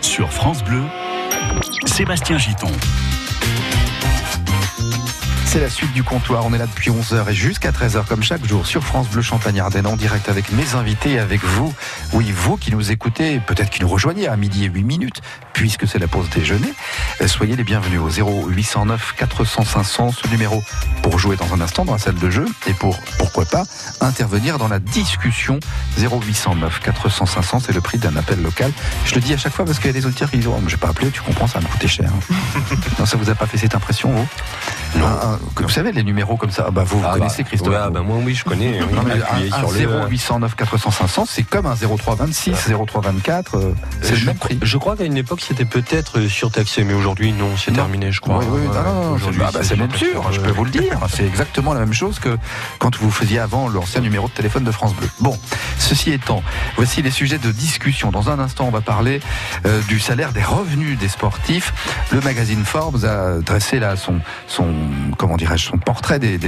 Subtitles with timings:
[0.00, 0.82] sur France Bleu,
[1.86, 2.72] Sébastien Giton.
[5.44, 6.44] C'est la suite du comptoir.
[6.44, 9.60] On est là depuis 11h et jusqu'à 13h comme chaque jour sur France Bleu Champagne
[9.60, 11.72] Ardenne en direct avec mes invités et avec vous.
[12.14, 15.20] Oui, vous qui nous écoutez, peut-être qui nous rejoignez à midi et 8 minutes
[15.58, 16.72] puisque c'est la pause déjeuner.
[17.20, 20.62] Euh, soyez les bienvenus au 0809 400 500 ce numéro
[21.02, 23.64] pour jouer dans un instant dans la salle de jeu et pour pourquoi pas
[24.00, 25.58] intervenir dans la discussion
[25.98, 28.70] 0809 400 500 c'est le prix d'un appel local.
[29.04, 30.60] Je le dis à chaque fois parce qu'il y a des auditeurs qui disent oh,
[30.64, 32.08] je vais pas appeler, tu comprends ça va me coûter cher.
[33.00, 34.28] non, ça vous a pas fait cette impression vous?
[35.00, 37.92] Non vous savez, les numéros comme ça, ah bah vous, vous ah connaissez bah, Christophe.
[37.92, 38.78] bah moi oui, je connais.
[38.78, 44.58] un, 0809 400 500, c'est comme un 0326, 0324, euh, c'est le même prix.
[44.62, 48.40] Je crois qu'à une époque, c'était peut-être surtaxé, mais aujourd'hui, non, c'est terminé, je crois.
[48.40, 50.98] Oui, oui, ah bah, c'est même sûr, je peux vous le dire.
[51.08, 52.36] C'est exactement la même chose que
[52.78, 55.08] quand vous faisiez avant l'ancien numéro de téléphone de France Bleu.
[55.20, 55.36] Bon,
[55.78, 56.42] ceci étant,
[56.76, 58.10] voici les sujets de discussion.
[58.10, 59.20] Dans un instant, on va parler
[59.64, 61.72] euh, du salaire des revenus des sportifs.
[62.12, 64.66] Le magazine Forbes a dressé là son, son
[65.16, 66.38] comment dirais-je, son portrait des,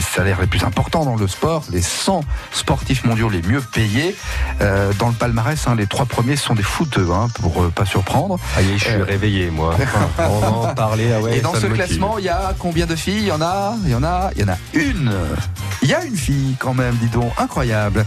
[0.00, 4.16] salaires les plus importants dans le sport, les 100 sportifs mondiaux les mieux payés.
[4.60, 7.86] Euh, dans le palmarès, hein, les trois premiers sont des footeux, hein, pour euh, pas
[7.86, 8.38] surprendre.
[8.56, 9.76] Ah, je suis euh, réveillé, moi.
[10.18, 11.10] on va en parler.
[11.12, 13.20] Ah Et dans ce classement, il y a combien de filles?
[13.20, 15.12] Il y en a, il y en a, il y en a une.
[15.82, 18.04] Il y a une fille quand même, dis donc, incroyable.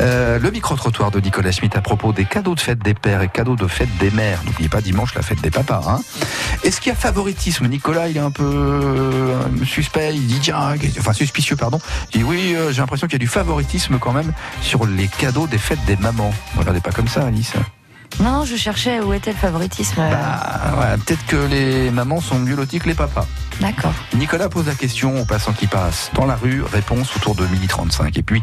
[0.00, 3.56] le micro-trottoir de Nicolas Schmitt à propos des cadeaux de fête des pères et cadeaux
[3.56, 4.40] de fête des mères.
[4.46, 5.82] N'oubliez pas dimanche la fête des papas.
[5.88, 6.00] Hein.
[6.62, 7.66] Est-ce qu'il y a favoritisme?
[7.66, 9.32] Nicolas, il est un peu
[9.64, 11.80] suspect, il dit tiens, enfin suspicieux pardon.
[12.12, 15.08] Il dit oui, euh, j'ai l'impression qu'il y a du favoritisme quand même sur les
[15.08, 16.32] cadeaux des fêtes des mamans.
[16.56, 17.52] Regardez pas comme ça, Alice.
[18.20, 19.96] Non, je cherchais où était le favoritisme.
[19.96, 23.26] Bah, peut-être que les mamans sont mieux loties que les papas.
[23.60, 23.92] D'accord.
[24.14, 26.62] Nicolas pose la question aux passants qui passent dans la rue.
[26.62, 28.18] Réponse autour de 12h35.
[28.18, 28.42] Et puis,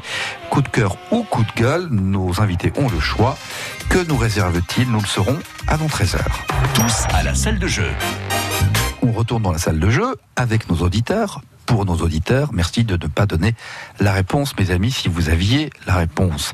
[0.50, 3.38] coup de cœur ou coup de gueule, nos invités ont le choix.
[3.90, 6.20] Que nous réserve-t-il Nous le saurons avant 13h.
[6.74, 7.90] Tous à la salle de jeu
[9.06, 11.42] on retourne dans la salle de jeu avec nos auditeurs.
[11.66, 13.56] Pour nos auditeurs, merci de ne pas donner
[14.00, 16.54] la réponse, mes amis, si vous aviez la réponse.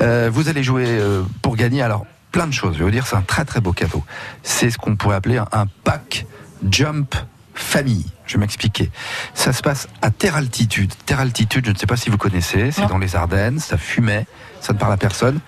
[0.00, 2.74] Euh, vous allez jouer euh, pour gagner, alors, plein de choses.
[2.74, 4.04] Je vais vous dire, c'est un très très beau cadeau.
[4.42, 6.26] C'est ce qu'on pourrait appeler un pack
[6.70, 7.14] jump
[7.54, 8.04] famille.
[8.26, 8.90] Je vais m'expliquer.
[9.32, 10.92] Ça se passe à Terre Altitude.
[11.06, 14.26] Terre Altitude, je ne sais pas si vous connaissez, c'est dans les Ardennes, ça fumait,
[14.60, 15.40] ça ne parle à personne.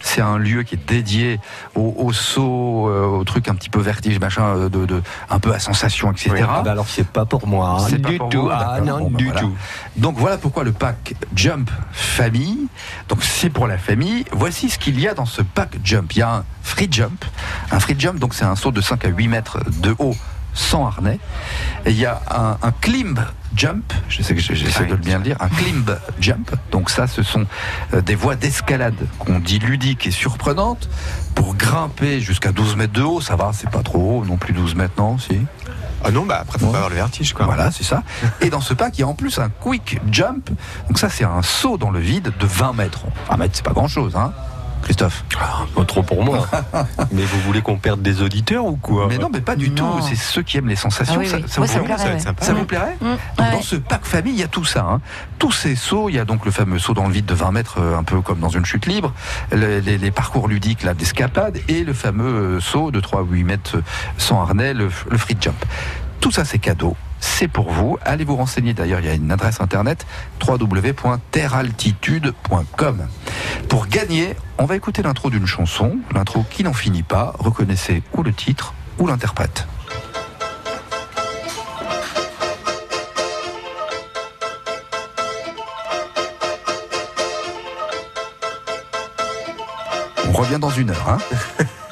[0.00, 1.40] C'est un lieu qui est dédié
[1.74, 5.58] au, saut, euh, au truc un petit peu vertige, machin, euh, de, un peu à
[5.58, 6.44] sensation, etc.
[6.48, 7.86] Ah bah alors c'est pas pour moi, hein.
[7.88, 8.48] c'est du tout.
[8.50, 9.52] Ah non, du bah tout.
[9.96, 12.68] Donc voilà pourquoi le pack Jump Famille.
[13.08, 14.24] Donc c'est pour la famille.
[14.32, 16.12] Voici ce qu'il y a dans ce pack Jump.
[16.12, 17.24] Il y a un free jump.
[17.70, 20.16] Un free jump, donc c'est un saut de 5 à 8 mètres de haut
[20.56, 21.20] sans harnais.
[21.84, 23.20] Et il y a un, un climb
[23.54, 26.54] jump, je sais que j'essaie de bien le dire, un climb jump.
[26.72, 27.46] Donc ça, ce sont
[27.94, 30.88] euh, des voies d'escalade qu'on dit ludiques et surprenantes
[31.34, 33.20] pour grimper jusqu'à 12 mètres de haut.
[33.20, 35.40] Ça va, c'est pas trop haut, non plus 12 mètres, non, si?
[36.04, 37.46] Ah non, bah après, faut pas avoir le vertige, quoi.
[37.46, 38.02] Voilà, c'est ça.
[38.40, 40.50] Et dans ce pack, il y a en plus un quick jump.
[40.88, 43.06] Donc ça, c'est un saut dans le vide de 20 mètres.
[43.30, 44.32] 20 mètres, c'est pas grand chose, hein.
[44.86, 46.46] Christophe ah, Pas trop pour moi.
[47.10, 49.84] mais vous voulez qu'on perde des auditeurs ou quoi Mais non, mais pas du tout.
[50.00, 51.20] C'est ceux qui aiment les sensations.
[51.20, 53.16] Ah ça, vous plairait, ça, vous plairait mmh.
[53.36, 54.86] Dans ce pack famille, il y a tout ça.
[54.88, 55.00] Hein.
[55.40, 57.50] Tous ces sauts, il y a donc le fameux saut dans le vide de 20
[57.50, 59.12] mètres, euh, un peu comme dans une chute libre,
[59.50, 63.82] les, parcours ludiques là d'escapade et le fameux saut de 3 à 8 mètres
[64.18, 65.56] sans harnais, le free jump.
[66.20, 67.98] Tout ça, c'est cadeau c'est pour vous.
[68.02, 70.06] Allez vous renseigner d'ailleurs, il y a une adresse internet
[70.46, 73.08] www.terraltitude.com.
[73.68, 77.34] Pour gagner, on va écouter l'intro d'une chanson, l'intro qui n'en finit pas.
[77.38, 79.68] Reconnaissez ou le titre ou l'interprète.
[90.28, 91.10] On revient dans une heure.
[91.10, 91.18] Hein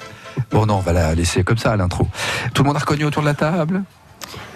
[0.51, 2.09] bon non, on va la laisser comme ça à l'intro.
[2.55, 3.85] Tout le monde a reconnu autour de la table?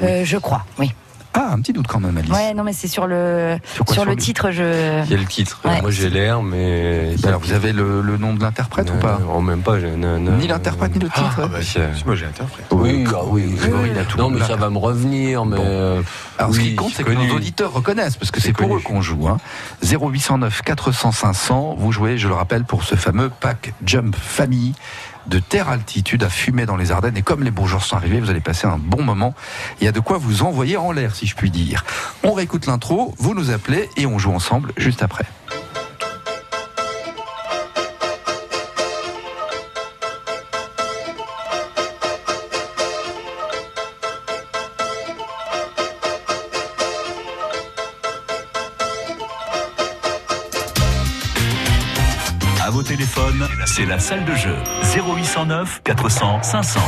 [0.03, 0.93] Euh, je crois, oui.
[1.34, 2.33] Ah, un petit doute quand même, Alice.
[2.33, 3.59] Ouais, non, mais c'est sur le
[3.93, 4.50] sur, le titre.
[4.50, 5.05] Je.
[5.05, 5.61] Il y a le titre.
[5.65, 7.15] Moi, j'ai l'air, mais.
[7.23, 9.79] Alors, vous avez le, nom de l'interprète ou pas Non, même pas.
[9.79, 11.38] Ni l'interprète ni le titre.
[11.38, 11.58] Ah, bah,
[12.06, 12.67] moi, j'ai l'interprète.
[12.73, 13.56] Oui, oui.
[13.93, 15.44] Il a tout non, mais ça va me revenir.
[15.44, 15.58] Mais
[16.38, 19.00] Alors, ce qui compte, c'est que nos auditeurs reconnaissent, parce que c'est pour eux qu'on
[19.00, 19.29] joue.
[19.29, 19.38] Hein.
[19.85, 21.76] 0809 400 500.
[21.79, 24.75] Vous jouez, je le rappelle, pour ce fameux pack Jump Family
[25.29, 27.17] de terre altitude à fumer dans les Ardennes.
[27.17, 29.35] Et comme les beaux jours sont arrivés, vous allez passer un bon moment.
[29.81, 31.85] Il y a de quoi vous envoyer en l'air, si je puis dire.
[32.25, 35.27] On réécoute l'intro, vous nous appelez et on joue ensemble juste après.
[53.69, 54.56] C'est la salle de jeu.
[54.82, 56.81] 0809 400 500.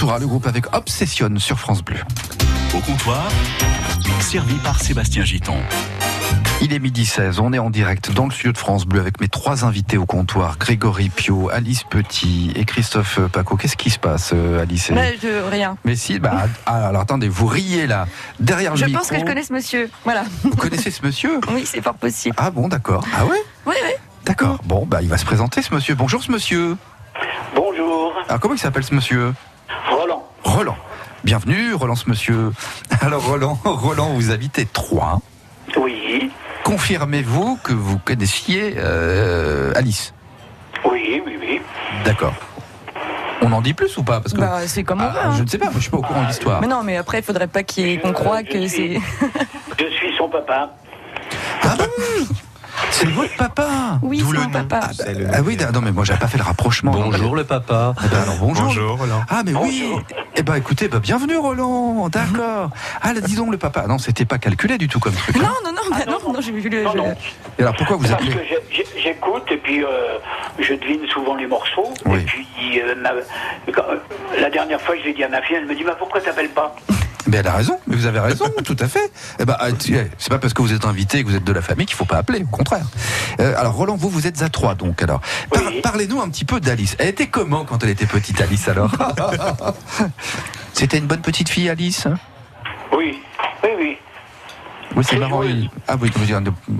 [0.00, 1.98] Le groupe avec Obsession sur France Bleu.
[2.72, 3.28] Au comptoir,
[4.20, 5.56] servi par Sébastien Giton.
[6.62, 9.20] Il est midi 16, on est en direct dans le studio de France Bleu avec
[9.20, 13.56] mes trois invités au comptoir, Grégory Pio, Alice Petit et Christophe Paco.
[13.56, 15.76] Qu'est-ce qui se passe, euh, Alice Mais je, Rien.
[15.84, 18.06] Mais si, bah, ah, alors attendez, vous riez là,
[18.38, 19.00] derrière Je le micro.
[19.02, 19.90] pense que je connais ce monsieur.
[20.04, 20.22] Voilà.
[20.44, 22.36] Vous connaissez ce monsieur Oui, c'est fort possible.
[22.38, 23.04] Ah bon, d'accord.
[23.16, 23.92] Ah ouais Oui, oui.
[24.24, 24.60] D'accord.
[24.64, 25.96] Bon, bah, il va se présenter ce monsieur.
[25.96, 26.76] Bonjour ce monsieur.
[27.54, 29.32] Bonjour, Alors comment il s'appelle ce monsieur?
[30.48, 30.76] Roland.
[31.24, 32.52] Bienvenue, Roland ce monsieur.
[33.02, 35.20] Alors Roland, Roland, vous habitez Troyes.
[35.76, 36.30] Oui,
[36.64, 40.14] Confirmez-vous que vous connaissiez euh, Alice?
[40.90, 41.60] Oui, oui, oui.
[42.04, 42.34] D'accord.
[43.42, 44.20] On en dit plus ou pas?
[44.20, 45.18] Parce que Bah, c'est comme on Ah, veut.
[45.30, 45.34] hein.
[45.38, 46.60] je ne sais pas, moi, je suis pas au courant de l'histoire.
[46.60, 48.98] Mais non, mais après, il faudrait pas qu'on croit que c'est.
[49.78, 50.70] Je suis son papa.
[51.62, 51.84] Ah bon
[52.90, 54.80] C'est votre papa Oui, c'est le mon papa.
[54.82, 55.04] Ah, bah,
[55.34, 56.92] ah oui, non mais moi j'avais pas fait le rapprochement.
[56.92, 57.94] Bonjour le papa.
[58.04, 58.98] Eh ben, alors, bonjour.
[58.98, 59.22] Roland.
[59.28, 59.92] Ah mais oui.
[60.36, 62.08] Eh ben écoutez, bah, bienvenue Roland.
[62.08, 62.70] D'accord.
[63.02, 63.86] Ah là, dis donc le papa.
[63.86, 65.36] Non, c'était pas calculé du tout comme truc.
[65.36, 65.40] hein.
[65.42, 66.82] Non, non, non, non, non, non, j'ai vu le.
[66.84, 67.14] Non, je- non.
[67.58, 69.88] Et alors pourquoi vous Parce que appelez j'ai- j'ai- j'écoute et puis euh,
[70.58, 71.92] je devine souvent les morceaux.
[72.06, 72.18] Oui.
[72.20, 72.46] Et puis
[72.80, 73.98] euh, ma- euh,
[74.40, 76.50] la dernière fois, je l'ai dit à ma fille, elle me dit bah, pourquoi t'appelles
[76.50, 76.74] pas?
[77.28, 77.78] Mais elle a raison.
[77.86, 79.12] Mais vous avez raison, tout à fait.
[79.38, 81.52] Eh ben, ah, c'est pas parce que vous êtes invité et que vous êtes de
[81.52, 82.42] la famille qu'il faut pas appeler.
[82.42, 82.86] Au contraire.
[83.38, 85.02] Euh, alors Roland, vous vous êtes à trois donc.
[85.02, 85.20] Alors
[85.52, 85.80] Par- Oui.
[85.82, 86.96] parlez-nous un petit peu d'Alice.
[86.98, 88.90] Elle était comment quand elle était petite, Alice alors?
[90.72, 92.06] C'était une bonne petite fille, Alice.
[92.06, 92.14] hein?
[92.96, 93.18] Oui,
[93.62, 93.96] oui, oui.
[94.96, 95.42] Oui, c'est marrant.
[95.42, 96.10] il- Ah oui,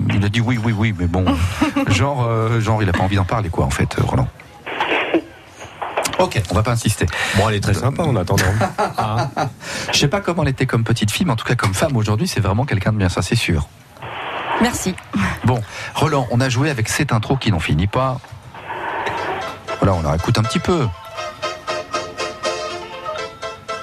[0.09, 1.25] il a dit oui, oui, oui, mais bon,
[1.89, 4.27] genre, euh, genre, il a pas envie d'en parler, quoi, en fait, Roland.
[6.19, 7.05] Ok, on va pas insister.
[7.37, 8.43] Bon, elle est très sympa en attendant.
[8.97, 9.29] Ah.
[9.93, 11.95] Je sais pas comment elle était comme petite fille, mais en tout cas comme femme
[11.95, 13.67] aujourd'hui, c'est vraiment quelqu'un de bien, ça c'est sûr.
[14.61, 14.95] Merci.
[15.45, 15.61] Bon,
[15.95, 18.19] Roland, on a joué avec cette intro qui n'en finit pas.
[19.79, 20.87] Voilà, on la écoute un petit peu.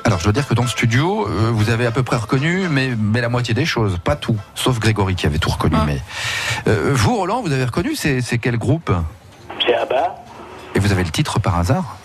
[0.04, 2.68] Alors, je dois dire que dans le studio, euh, vous avez à peu près reconnu,
[2.68, 5.76] mais, mais la moitié des choses, pas tout, sauf Grégory qui avait tout reconnu.
[5.80, 5.84] Ah.
[5.86, 6.00] Mais
[6.68, 8.92] euh, vous, Roland, vous avez reconnu, c'est c'est quel groupe?
[9.66, 10.14] C'est Abba.
[10.74, 11.96] Et vous avez le titre par hasard?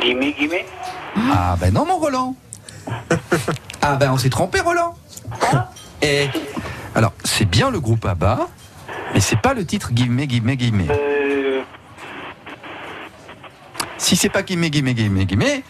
[0.00, 0.66] Guillemets, guillemets.
[1.32, 2.34] Ah ben non mon Roland
[3.82, 4.94] Ah ben on s'est trompé Roland
[6.02, 6.28] Et
[6.94, 8.48] alors c'est bien le groupe ABBA,
[9.14, 10.86] mais c'est pas le titre guillemets guillemets guillemets.
[10.90, 11.62] Euh,
[13.98, 15.62] Si c'est pas guillemets guillemets guillemets guillemets,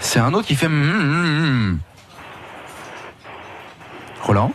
[0.00, 0.66] c'est un autre qui fait.
[0.66, 1.78] hum, hum, hum.
[4.22, 4.52] Roland?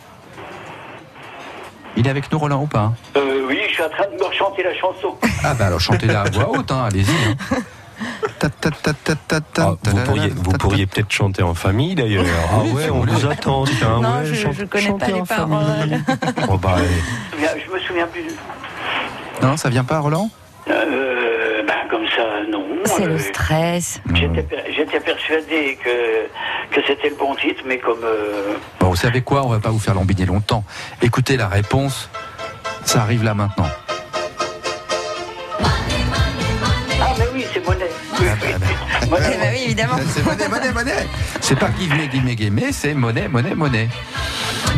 [1.97, 2.93] Il est avec nous Roland ou pas?
[3.17, 5.17] Euh, oui, je suis en train de me rechanter la chanson.
[5.43, 7.09] Ah bah alors chantez-la à voix haute, hein, allez-y.
[7.11, 7.57] hein.
[9.57, 10.51] Ah, vous pourriez, vous
[10.87, 12.25] peut-être chanter en famille d'ailleurs.
[12.51, 13.63] Ah Oui, ouais, on vous attend.
[13.65, 16.03] tiens, Non, ouais, je- je connais pas les famille.
[16.49, 16.75] Oh, bah.
[16.77, 16.87] Je me
[17.37, 18.25] souviens- Je me souviens plus.
[19.41, 20.29] Non, ça vient pas Roland?
[20.69, 22.65] Euh, ben, comme ça, non.
[22.85, 23.99] C'est Euh, le stress.
[24.13, 28.03] J'étais per- J'étais persuadé que, que c'était le bon titre, mais comme.
[28.03, 29.43] euh, Bon, vous savez quoi?
[29.45, 30.63] On va pas vous faire l'embiner longtemps.
[31.01, 32.09] Écoutez la réponse.
[32.85, 33.67] Ça arrive là maintenant.
[39.61, 39.95] Oui, évidemment.
[40.07, 41.07] C'est monnaie, monnaie, monnaie.
[41.39, 43.89] C'est pas guillemets, guillemets, guillemets, c'est monnaie, monnaie, monnaie.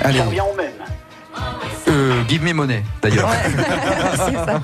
[0.03, 0.71] Allez, ça revient au même.
[1.89, 3.29] euh, guillemets, monnaie, d'ailleurs.
[3.29, 3.35] Ouais,
[4.13, 4.61] c'est ça.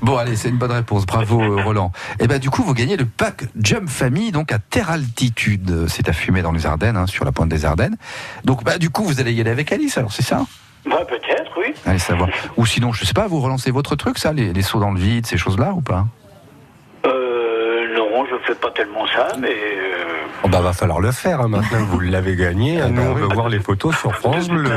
[0.00, 1.06] Bon, allez, c'est une bonne réponse.
[1.06, 1.92] Bravo, euh, Roland.
[2.20, 5.86] Et ben, du coup, vous gagnez le pack Jump Family, donc à terre altitude.
[5.88, 7.96] C'est à fumer dans les Ardennes, hein, sur la pointe des Ardennes.
[8.44, 10.44] Donc, bah, du coup, vous allez y aller avec Alice, alors, c'est ça
[10.88, 11.74] Bah, peut-être, oui.
[11.86, 12.28] Allez savoir.
[12.56, 15.00] Ou sinon, je sais pas, vous relancez votre truc, ça, les, les sauts dans le
[15.00, 16.06] vide, ces choses-là, ou pas?
[18.54, 19.48] Pas tellement ça, mais.
[19.50, 20.04] euh,
[20.44, 22.80] Oh, bah, va falloir le faire hein, maintenant que vous l'avez gagné.
[22.80, 23.34] Ah, Nous, bah, on veut oui.
[23.34, 24.68] voir les photos sur France Bleu.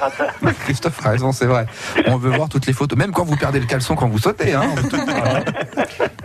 [0.00, 0.26] ça.
[0.64, 1.66] Christophe a raison, c'est vrai.
[2.08, 4.54] On veut voir toutes les photos, même quand vous perdez le caleçon, quand vous sautez.
[4.54, 4.62] Hein.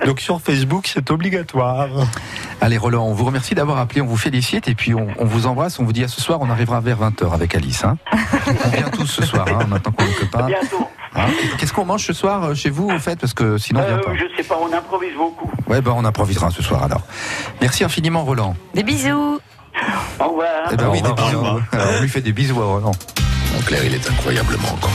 [0.06, 1.90] Donc sur Facebook, c'est obligatoire.
[2.62, 5.46] Allez, Roland, on vous remercie d'avoir appelé, on vous félicite et puis on, on vous
[5.48, 5.80] embrasse.
[5.80, 7.84] On vous dit à ce soir, on arrivera vers 20h avec Alice.
[7.84, 7.98] Hein.
[8.66, 10.46] On vient tous ce soir, hein, maintenant qu'on est À copains.
[10.48, 10.88] bientôt.
[11.16, 11.26] Hein.
[11.58, 13.20] Qu'est-ce qu'on mange ce soir euh, chez vous, au fait?
[13.20, 14.16] Parce que sinon, on vient Euh, pas.
[14.16, 15.52] je sais pas, on improvise beaucoup.
[15.68, 17.02] Ouais, ben on improvisera ce soir alors.
[17.62, 18.56] Merci infiniment, Roland.
[18.74, 19.40] Des bisous.
[20.20, 20.48] Au revoir.
[20.72, 21.46] Eh ben oui, Au des bisous.
[21.46, 22.92] Alors, on lui fait des bisous à Roland.
[23.54, 24.90] Mon Claire, il est incroyablement con.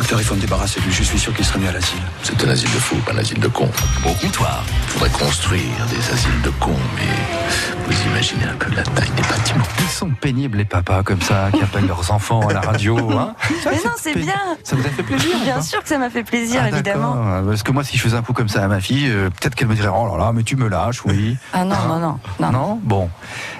[0.00, 0.94] Docteur, il faut me débarrasser de lui.
[0.94, 2.00] Je suis sûr qu'il serait mieux à l'asile.
[2.22, 3.68] C'est un asile de fous, pas un asile de cons.
[4.06, 4.64] Au comptoir.
[4.86, 9.22] Il faudrait construire des asiles de cons, mais vous imaginez un peu la taille des
[9.22, 9.64] bâtiments.
[9.78, 12.96] Ils sont pénibles, les papas, comme ça, qui appellent leurs enfants à la radio.
[13.20, 13.34] Hein.
[13.62, 14.40] Ça, Mais non, c'est bien.
[14.62, 17.42] Ça vous a fait plaisir Bien pas sûr que ça m'a fait plaisir, Ah, évidemment.
[17.46, 19.54] Parce que moi, si je faisais un coup comme ça à ma fille, euh, peut-être
[19.54, 21.36] qu'elle me dirait Oh là là, mais tu me lâches, oui.
[21.52, 22.52] Ah non, non, non, non.
[22.52, 22.80] Non?
[22.82, 23.10] Bon.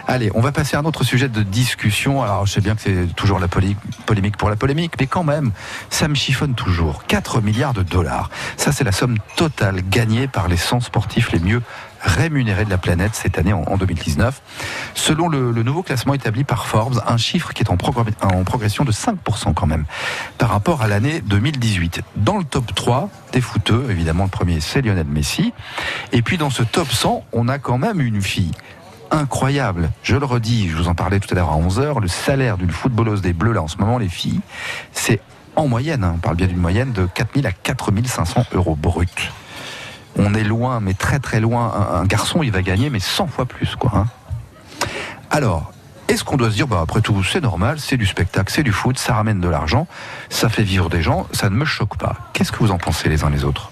[0.07, 2.23] Allez, on va passer à un autre sujet de discussion.
[2.23, 5.53] Alors, je sais bien que c'est toujours la polémique pour la polémique, mais quand même,
[5.91, 6.15] ça me
[6.55, 7.05] toujours.
[7.07, 8.31] 4 milliards de dollars.
[8.57, 11.63] Ça, c'est la somme totale gagnée par les 100 sportifs les mieux
[12.03, 14.41] rémunérés de la planète cette année en, en 2019.
[14.95, 19.55] Selon le, nouveau classement établi par Forbes, un chiffre qui est en progression de 5%
[19.55, 19.85] quand même
[20.39, 22.01] par rapport à l'année 2018.
[22.17, 25.53] Dans le top 3 des footeux, évidemment, le premier c'est Lionel Messi.
[26.13, 28.53] Et puis dans ce top 100, on a quand même une fille
[29.11, 29.91] incroyable.
[30.03, 32.71] Je le redis, je vous en parlais tout à l'heure à 11h, le salaire d'une
[32.71, 34.41] footballeuse des Bleus, là en ce moment, les filles,
[34.93, 35.21] c'est
[35.57, 39.07] en moyenne, hein, on parle bien d'une moyenne de 4000 à 4500 euros bruts.
[40.17, 41.73] On est loin, mais très très loin.
[41.95, 43.93] Un, garçon, il va gagner, mais 100 fois plus, quoi.
[43.95, 44.07] hein.
[45.31, 45.73] Alors,
[46.09, 48.73] est-ce qu'on doit se dire, bah, après tout, c'est normal, c'est du spectacle, c'est du
[48.73, 49.87] foot, ça ramène de l'argent,
[50.29, 52.17] ça fait vivre des gens, ça ne me choque pas.
[52.33, 53.71] Qu'est-ce que vous en pensez les uns les autres?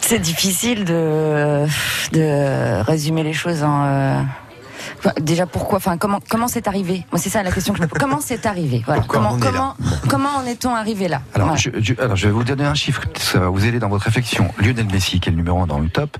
[0.00, 1.66] C'est difficile de,
[2.12, 3.84] de résumer les choses en.
[3.84, 4.22] euh,
[4.98, 7.82] enfin, déjà pourquoi Enfin comment comment c'est arrivé Moi c'est ça la question que je
[7.82, 7.98] me pose.
[7.98, 9.02] Comment c'est arrivé Voilà.
[9.06, 9.74] Comment on est comment
[10.08, 11.60] comment en est-on arrivé là Alors, Voilà.
[11.60, 14.04] je, je- alors, je vais vous donner un chiffre, ça va vous aider dans votre
[14.04, 14.48] réflexion.
[14.58, 16.16] Lionel Messi, qui est le numéro un dans le top,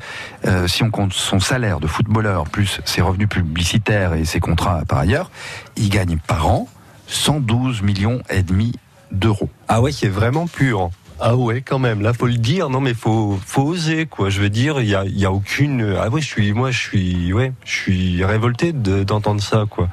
[0.46, 4.82] euh, si on compte son salaire de footballeur, plus ses revenus publicitaires et ses contrats
[4.88, 5.30] par ailleurs,
[5.76, 6.68] il gagne par an
[7.08, 8.72] 112 millions et demi
[9.12, 9.48] d'euros.
[9.68, 10.90] Ah ouais, c'est vraiment pur.
[11.20, 12.00] Ah ouais, quand même.
[12.00, 12.70] Là, faut le dire.
[12.70, 14.30] Non, mais faut, faut oser, quoi.
[14.30, 15.96] Je veux dire, il y a, il y a aucune.
[16.00, 19.88] Ah ouais, je suis, moi, je suis, ouais, je suis révolté de- d'entendre ça, quoi.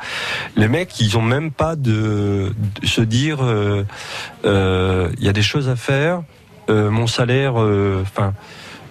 [0.55, 3.83] Les mecs, ils ont même pas de, de se dire, euh,
[4.45, 6.21] euh, il y a des choses à faire.
[6.69, 8.33] Euh, mon salaire, euh, enfin.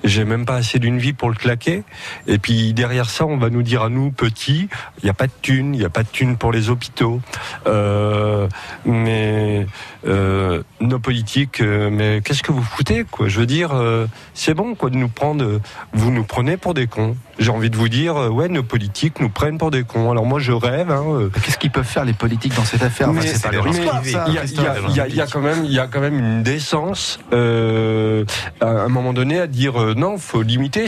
[0.04, 1.82] J'ai même pas assez d'une vie pour le claquer.
[2.26, 4.68] Et puis derrière ça, on va nous dire à nous petits,
[4.98, 7.20] il n'y a pas de thunes, il n'y a pas de thunes pour les hôpitaux.
[7.66, 8.48] Euh,
[8.84, 9.66] mais
[10.06, 13.28] euh, nos politiques, euh, mais qu'est-ce que vous foutez quoi?
[13.28, 15.60] Je veux dire, euh, c'est bon quoi de nous prendre.
[15.92, 17.16] Vous nous prenez pour des cons.
[17.38, 20.10] J'ai envie de vous dire, euh, ouais, nos politiques nous prennent pour des cons.
[20.10, 20.90] Alors moi, je rêve.
[20.90, 23.08] Hein, euh, Qu'est-ce qu'ils peuvent faire les politiques dans cette affaire?
[23.10, 24.12] Enfin, mais C'est pas leur mais histoire, il
[25.16, 25.26] y a-
[25.86, 28.24] quand même, une décence euh,
[28.60, 30.86] à un moment donné à dire euh, non, faut limiter.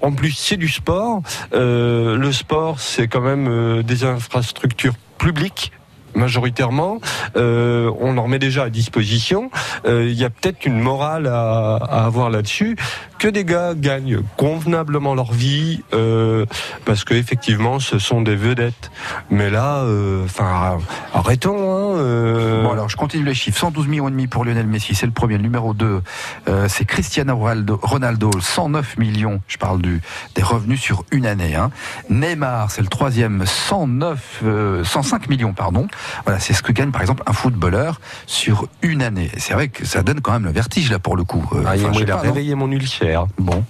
[0.00, 1.22] En plus, c'est du sport.
[1.54, 5.72] Euh, le sport, c'est quand même euh, des infrastructures publiques
[6.14, 7.00] majoritairement,
[7.36, 9.50] euh, on leur met déjà à disposition.
[9.86, 12.76] Euh, Il y a peut-être une morale à, à avoir là-dessus.
[13.18, 16.44] Que des gars gagnent convenablement leur vie, euh,
[16.84, 18.90] parce que effectivement, ce sont des vedettes.
[19.30, 20.78] Mais là, euh, enfin,
[21.14, 21.72] arrêtons.
[21.72, 22.62] Hein, euh.
[22.64, 23.58] Bon alors je continue les chiffres.
[23.58, 25.36] 112 millions et demi pour Lionel Messi, c'est le premier.
[25.36, 26.02] Le numéro 2,
[26.48, 29.40] euh, c'est Cristiano Ronaldo, Ronaldo, 109 millions.
[29.46, 30.00] Je parle du
[30.34, 31.54] des revenus sur une année.
[31.54, 31.70] Hein.
[32.10, 35.86] Neymar, c'est le troisième, 109, euh, 105 millions pardon.
[36.24, 39.30] Voilà, c'est ce que gagne par exemple un footballeur sur une année.
[39.38, 41.44] C'est vrai que ça donne quand même le vertige là pour le coup.
[41.54, 43.26] Euh, Ah, enfin, il a réveillé mon ulcère.
[43.38, 43.64] Bon.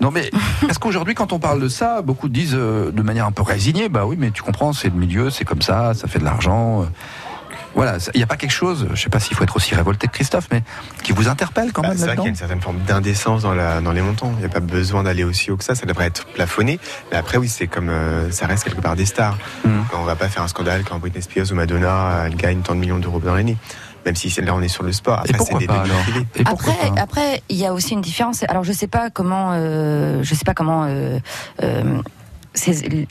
[0.00, 0.30] Non mais
[0.68, 3.88] est-ce qu'aujourd'hui quand on parle de ça, beaucoup disent euh, de manière un peu résignée,
[3.88, 6.82] bah oui mais tu comprends, c'est le milieu, c'est comme ça, ça fait de l'argent.
[6.82, 6.86] euh.
[7.74, 10.06] Voilà, il n'y a pas quelque chose, je sais pas s'il faut être aussi révolté
[10.06, 10.62] que Christophe, mais
[11.02, 13.42] qui vous interpelle quand Bah, même c'est vrai qu'il y a une certaine forme d'indécence
[13.42, 14.32] dans, la, dans les montants.
[14.36, 15.74] Il n'y a pas besoin d'aller aussi haut que ça.
[15.74, 16.78] Ça devrait être plafonné.
[17.10, 19.38] Mais après, oui, c'est comme euh, ça reste quelque part des stars.
[19.64, 19.84] Mhm.
[19.94, 22.80] On va pas faire un scandale quand Britney Spears ou Madonna elle gagne tant de
[22.80, 23.56] millions d'euros dans l'année.
[24.04, 25.20] Même si c'est- là, on est sur le sport.
[25.20, 25.84] Après, pourquoi des pas.
[26.36, 28.42] Et pourquoi Après, pas après, il y a aussi une différence.
[28.48, 30.84] Alors, je sais pas comment, euh, je sais pas comment.
[30.88, 31.18] euh,
[31.62, 32.00] euh,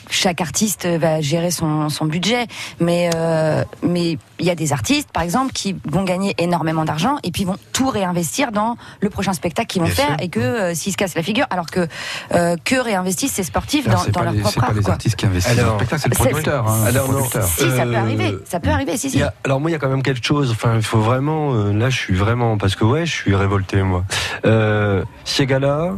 [0.10, 2.48] chaque artiste va gérer son, son budget,
[2.80, 7.18] mais euh, mais il y a des artistes, par exemple, qui vont gagner énormément d'argent
[7.24, 10.18] et puis vont tout réinvestir dans le prochain spectacle qu'ils vont Bien faire sûr.
[10.22, 11.88] et que euh, s'ils se cassent la figure, alors que
[12.34, 14.74] euh, que réinvestissent ces sportifs Alors, dans, dans leur les, propre c'est pas art.
[14.74, 14.94] les quoi.
[14.94, 16.68] artistes qui investissent dans Alors, le spectacle, c'est le producteur.
[16.68, 17.44] hein, Alors, le producteur.
[17.48, 19.22] Si, ça peut arriver, ça peut arriver, si, si.
[19.22, 20.52] A- alors moi, il y a quand même quelque chose.
[20.52, 21.54] Enfin, il faut vraiment.
[21.54, 24.04] euh, là, je suis vraiment parce que ouais, je suis révolté moi.
[24.46, 25.94] Euh, ces gars-là,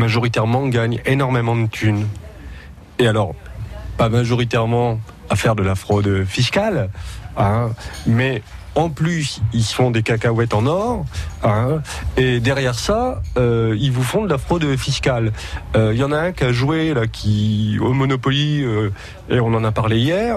[0.00, 2.08] majoritairement, gagnent énormément de thunes.
[2.98, 3.34] Et alors,
[3.96, 6.90] pas majoritairement à faire de la fraude fiscale,
[7.36, 7.70] hein,
[8.06, 8.42] mais
[8.80, 11.04] en plus, ils se font des cacahuètes en or,
[11.42, 11.80] hein,
[12.16, 15.32] et derrière ça, euh, ils vous font de la fraude fiscale.
[15.76, 18.90] Euh, Il y en a un qui a joué là, qui au Monopoly, euh,
[19.28, 20.36] et on en a parlé hier,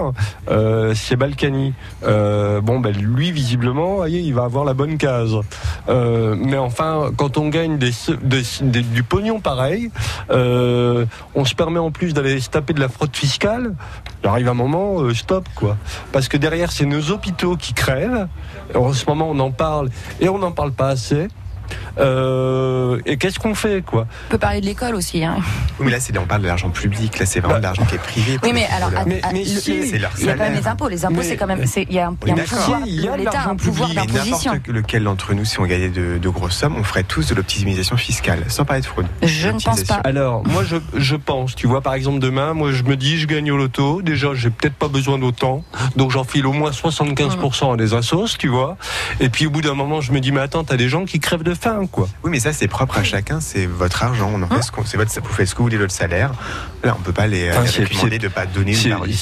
[0.50, 1.72] euh, c'est Balkany.
[2.04, 5.34] Euh, bon, ben lui, visiblement, voyez, il va avoir la bonne case.
[5.88, 7.90] Euh, mais enfin, quand on gagne des,
[8.22, 9.90] des- du pognon pareil,
[10.30, 13.74] euh, on se permet en plus d'aller se taper de la fraude fiscale.
[14.22, 15.76] Il arrive un moment, euh, stop quoi.
[16.12, 18.26] Parce que derrière, c'est nos hôpitaux qui crèvent.
[18.74, 21.28] En ce moment, on en parle et on n'en parle pas assez.
[21.98, 24.06] Euh, et qu'est-ce qu'on fait quoi?
[24.28, 25.24] On peut parler de l'école aussi.
[25.24, 25.36] Hein.
[25.78, 27.18] Oui, mais là, c'est, on parle de l'argent public.
[27.18, 28.38] Là, c'est vraiment de l'argent qui est privé.
[28.42, 29.06] Oui, mais alors, footballeurs.
[29.08, 30.88] Mais- ah, mais c'est leur il y a quand même les impôts.
[30.88, 32.36] Les impôts, Mais- c'est quand même, c'est- il y a un, il y a un
[32.36, 32.58] On est d'accord.
[32.58, 32.80] pouvoir.
[32.84, 34.52] Si, il y a de L'État un pouvoir d'imposition.
[34.52, 37.34] n'importe lequel d'entre nous, si on gagnait de, de grosses sommes, on ferait tous de
[37.34, 39.06] l'optimisation fiscale, sans parler de fraude.
[39.22, 39.94] Je ne pense pas.
[40.04, 43.26] Alors, moi, je, je pense, tu vois, par exemple, demain, moi, je me dis, je
[43.26, 44.02] gagne au loto.
[44.02, 45.64] Déjà, j'ai peut-être pas besoin d'autant.
[45.96, 48.76] Donc, j'en file au moins 75% à des assos, tu vois.
[49.20, 51.20] Et puis, au bout d'un moment, je me dis, mais attends, t'as des gens qui
[51.20, 52.08] crèvent de faim, quoi.
[52.22, 54.30] Oui, mais ça, c'est propre à chacun, c'est votre argent.
[54.34, 55.92] On en fait ce qu'on, c'est votre, vous faites ce que vous voulez de votre
[55.94, 56.32] salaire.
[56.82, 57.62] Là, on peut pas les, Enfin,
[58.08, 59.12] les de pas donner ou de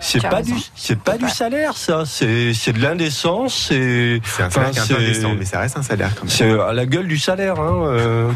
[0.00, 2.04] C'est pas du, c'est pas du salaire, ça.
[2.06, 3.66] C'est c'est de l'indécence.
[3.68, 5.82] C'est C'est un salaire enfin, qui est un peu c'est- indécent, mais ça reste un
[5.82, 6.30] salaire quand même.
[6.30, 7.60] c'est à la gueule du salaire.
[7.60, 7.82] Hein.
[7.86, 8.30] euh.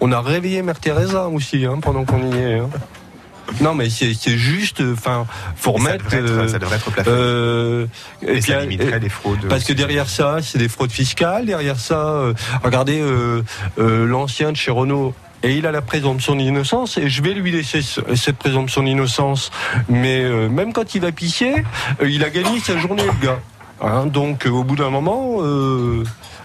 [0.00, 2.58] On a réveillé Mère Teresa aussi, hein, pendant qu'on y est.
[2.60, 2.68] hein.
[3.60, 6.04] Non, mais c'est juste, enfin, faut Mais ça remettre.
[6.04, 7.86] devrait être, euh, ça devrait être euh,
[8.22, 9.46] et, et ça puis, limiterait euh, les fraudes.
[9.48, 11.46] Parce que derrière ça, c'est des fraudes fiscales.
[11.46, 13.42] Derrière ça, euh, regardez euh,
[13.78, 15.14] euh, l'ancien de chez Renault.
[15.44, 19.52] Et il a la présomption d'innocence, et je vais lui laisser ce- cette présomption d'innocence.
[19.88, 21.64] Mais euh, même quand il va pisser,
[22.02, 23.38] euh, il a gagné sa journée, le gars.
[23.80, 26.02] Hein, donc, euh, au bout d'un moment, euh,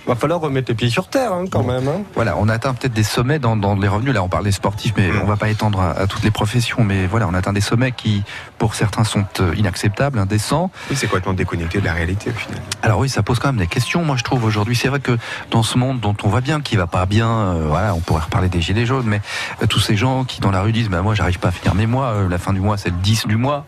[0.07, 1.87] va falloir remettre les pieds sur terre, hein, quand même.
[1.87, 2.01] hein.
[2.15, 4.13] Voilà, on atteint peut-être des sommets dans, dans les revenus.
[4.13, 5.21] Là, on parle des sportifs, mais Mm.
[5.23, 6.83] on va pas étendre à, à toutes les professions.
[6.83, 8.23] Mais voilà, on atteint des sommets qui,
[8.63, 10.71] pour certains, sont euh, inacceptables, indécents.
[10.89, 12.61] Oui, c'est complètement déconnecté de la réalité au final.
[12.81, 14.05] Alors oui, ça pose quand même des questions.
[14.05, 15.17] Moi, je trouve aujourd'hui, c'est vrai que
[15.51, 18.23] dans ce monde dont on voit bien qu'il va pas bien, euh, voilà, on pourrait
[18.23, 19.19] reparler des gilets jaunes, mais
[19.61, 21.75] euh, tous ces gens qui dans la rue disent, bah moi, j'arrive pas à finir
[21.75, 22.11] mes mois.
[22.13, 23.65] euh, la fin du mois, c'est le 10 du mois.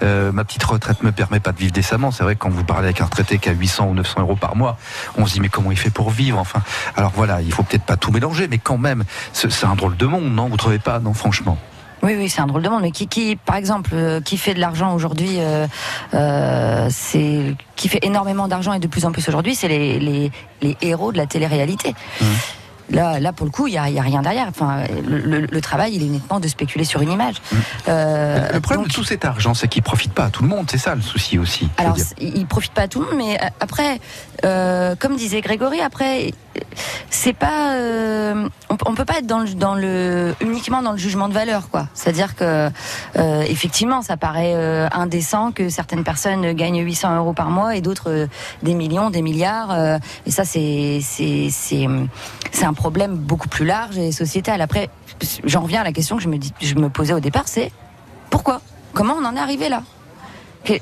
[0.00, 2.10] Ma petite retraite me permet pas de vivre décemment.
[2.10, 4.36] C'est vrai que quand vous parlez avec un retraité qui a 800 ou 900 euros
[4.36, 4.78] par mois,
[5.18, 6.62] on se dit mais comment il fait pour vivre Enfin,
[6.96, 9.98] alors voilà, il faut peut-être pas tout mélanger, mais quand même, c'est c'est un drôle
[9.98, 10.48] de monde, non?
[10.48, 11.00] Vous trouvez pas?
[11.00, 11.58] Non, franchement.
[12.02, 12.82] Oui, oui, c'est un drôle de monde.
[12.82, 15.66] Mais qui, qui par exemple, euh, qui fait de l'argent aujourd'hui, euh,
[16.14, 20.30] euh, c'est qui fait énormément d'argent et de plus en plus aujourd'hui, c'est les, les,
[20.62, 21.94] les héros de la télé-réalité.
[22.20, 22.24] Mmh.
[22.90, 24.46] Là, là, pour le coup, il y a, a rien derrière.
[24.48, 27.34] Enfin, le, le- le travail, il est uniquement de spéculer sur une image.
[27.86, 30.48] Euh, le problème donc- de tout cet argent, c'est qu'il profite pas à tout le
[30.48, 30.66] monde.
[30.70, 31.68] C'est ça le souci aussi.
[31.76, 34.00] Alors, il profite pas à tout le monde, mais après,
[34.46, 36.32] euh, comme disait Grégory, après,
[37.10, 40.98] c'est pas, euh, on, on peut pas être dans le, dans le uniquement dans le
[40.98, 41.88] jugement de valeur, quoi.
[41.94, 42.70] C'est-à-dire que,
[43.16, 47.80] euh, effectivement, ça paraît euh, indécent que certaines personnes gagnent 800 euros par mois et
[47.80, 48.28] d'autres
[48.62, 49.98] des millions, des milliards.
[50.26, 51.86] et ça, c'est c'est c'est
[52.52, 54.60] c'est un problème beaucoup plus large et sociétal.
[54.60, 54.88] Après,
[55.44, 57.72] j'en reviens à la question que je me dis, je me posais au départ, c'est
[58.30, 58.60] pourquoi?
[58.94, 59.82] Comment on en est arrivé là?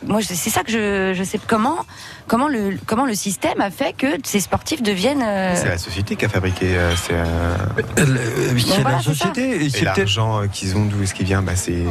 [0.07, 1.79] Moi, c'est ça que je, je sais comment,
[2.27, 5.23] comment le, comment le système a fait que ces sportifs deviennent.
[5.25, 7.57] euh, C'est la société qui a fabriqué euh, c'est, euh,
[7.97, 11.27] C'est voilà, la c'est société et et c'est l'argent euh, qu'ils ont, d'où est-ce qu'il
[11.27, 11.43] vient?
[11.43, 11.91] Bah, C'est même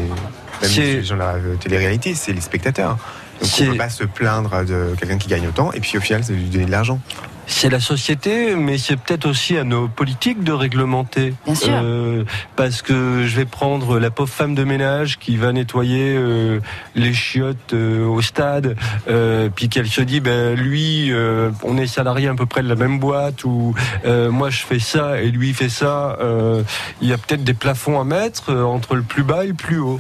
[0.62, 2.98] C'est- les gens de la euh, télé-réalité, c'est les spectateurs.
[3.42, 6.02] Donc C'est- on peut pas se plaindre de quelqu'un qui gagne autant et puis au
[6.02, 7.00] final, ça lui donner de l'argent.
[7.48, 11.34] C'est la société, mais c'est peut-être aussi à nos politiques de réglementer.
[11.46, 11.74] Bien sûr.
[11.74, 12.24] Euh,
[12.56, 16.60] parce que je vais prendre la pauvre femme de ménage qui va nettoyer euh,
[16.96, 18.76] les chiottes euh, au stade,
[19.08, 22.70] euh, puis qu'elle se dit, ben lui, euh, on est salarié à peu près de
[22.70, 26.18] la même boîte, ou euh, moi je fais ça et lui il fait ça.
[26.22, 26.64] euh,
[27.02, 29.80] Il y a peut-être des plafonds à mettre entre le plus bas et le plus
[29.80, 30.00] haut.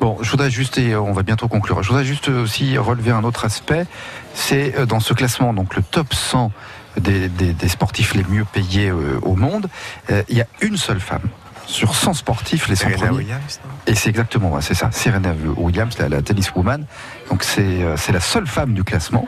[0.00, 3.22] Bon, je voudrais juste, et on va bientôt conclure, je voudrais juste aussi relever un
[3.22, 3.84] autre aspect,
[4.32, 6.50] c'est euh, dans ce classement, donc le top 100
[6.96, 9.68] des, des- sportifs les mieux payés euh, au monde,
[10.10, 11.28] euh, il y a une seule femme.
[11.70, 13.16] Sur 100 sportifs, les 100 Serena premiers.
[13.18, 13.70] Williams, non?
[13.86, 16.84] Et c'est exactement, ouais, c'est ça, Serena Williams, la, la tenniswoman.
[17.30, 19.26] Donc c'est euh, c'est la seule femme du classement.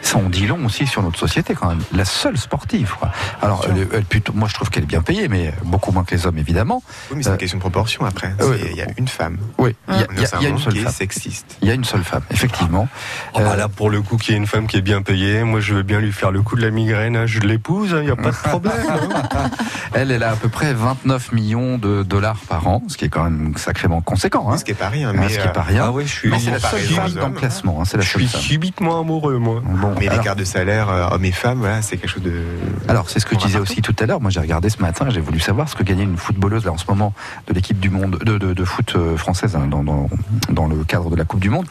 [0.00, 1.82] Ça en dit long aussi sur notre société quand même.
[1.92, 2.94] La seule sportive.
[2.98, 3.10] Quoi.
[3.42, 6.26] Alors, elle, plutôt, moi je trouve qu'elle est bien payée, mais beaucoup moins que les
[6.26, 6.82] hommes évidemment.
[7.10, 8.34] Oui, mais c'est Euh, une question de proportion après.
[8.40, 9.36] C'est- Il y a une femme.
[9.58, 10.06] Oui, il y a,
[10.38, 10.92] On une seule qui est femme.
[10.92, 11.58] sexiste.
[11.60, 12.88] Il y a une seule femme, effectivement.
[13.34, 15.02] Oh, bah Euh, là, pour le coup, qu'il y ait une femme qui est bien
[15.02, 17.16] payée, moi je veux bien lui faire le coup de la migraine.
[17.16, 17.26] hein.
[17.26, 18.72] Je l'épouse, il n'y a pas de problème.
[18.88, 19.50] hein.
[19.94, 23.08] Elle, elle a à peu près 29 millions de dollars par an, ce qui est
[23.10, 24.50] quand même sacrément conséquent.
[24.50, 24.56] Hein.
[24.56, 25.82] Ce qui est pas rien, Hein, mais, ce qui est pas euh, rien.
[25.86, 27.34] Ah ouais, je suis, mais c'est la seule comparaison femme aux dans le hommes.
[27.34, 27.78] classement.
[27.80, 28.40] hein, c'est la je seule suis femme.
[28.40, 29.60] subitement amoureux, moi.
[29.64, 32.42] Bon, mais l'écart de salaire euh, hommes et femmes, voilà, c'est quelque chose de.
[32.88, 34.20] Alors, c'est ce que je disais aussi tout à l'heure.
[34.20, 36.78] Moi, j'ai regardé ce matin, j'ai voulu savoir ce que gagnait une footballeuse là en
[36.78, 37.12] ce moment
[37.48, 40.08] de l'équipe du monde de, de, de foot euh, française hein, dans, dans,
[40.50, 41.66] dans le cadre de la Coupe du Monde.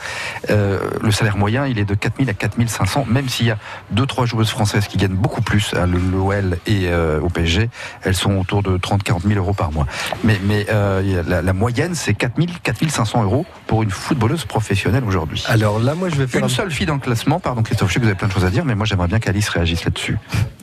[0.49, 3.57] Euh, le salaire moyen, il est de 4000 à 4500, même s'il y a
[3.91, 7.69] deux trois joueuses françaises qui gagnent beaucoup plus à l'OL et euh, au PSG.
[8.03, 9.85] Elles sont autour de 30 40 000 euros par mois.
[10.23, 15.43] Mais, mais euh, la, la moyenne, c'est 4000 4500 euros pour une footballeuse professionnelle aujourd'hui.
[15.47, 17.89] Alors là, moi je vais faire Une un- seule fille dans le classement, pardon Christophe,
[17.89, 19.49] je sais que vous avez plein de choses à dire, mais moi j'aimerais bien qu'Alice
[19.49, 20.17] réagisse là-dessus.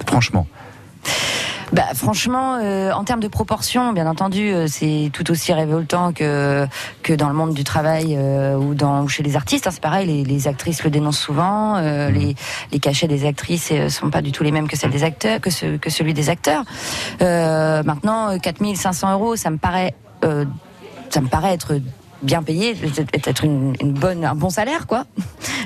[0.06, 0.46] Franchement.
[1.72, 6.66] Bah, franchement, euh, en termes de proportion, bien entendu, euh, c'est tout aussi révoltant que
[7.02, 9.66] que dans le monde du travail euh, ou dans ou chez les artistes.
[9.66, 11.76] hein, c'est pareil, les, les actrices le dénoncent souvent.
[11.76, 12.34] euh, les,
[12.72, 15.50] les cachets des actrices sont pas du tout les mêmes que celles des acteurs, que,
[15.50, 16.64] ce, que celui des acteurs.
[17.20, 21.80] Maintenant, euh, 4500 euros, ça me paraît, ça me paraît être
[22.22, 22.76] bien payé,
[23.26, 25.04] être une, une bonne, un bon salaire, quoi.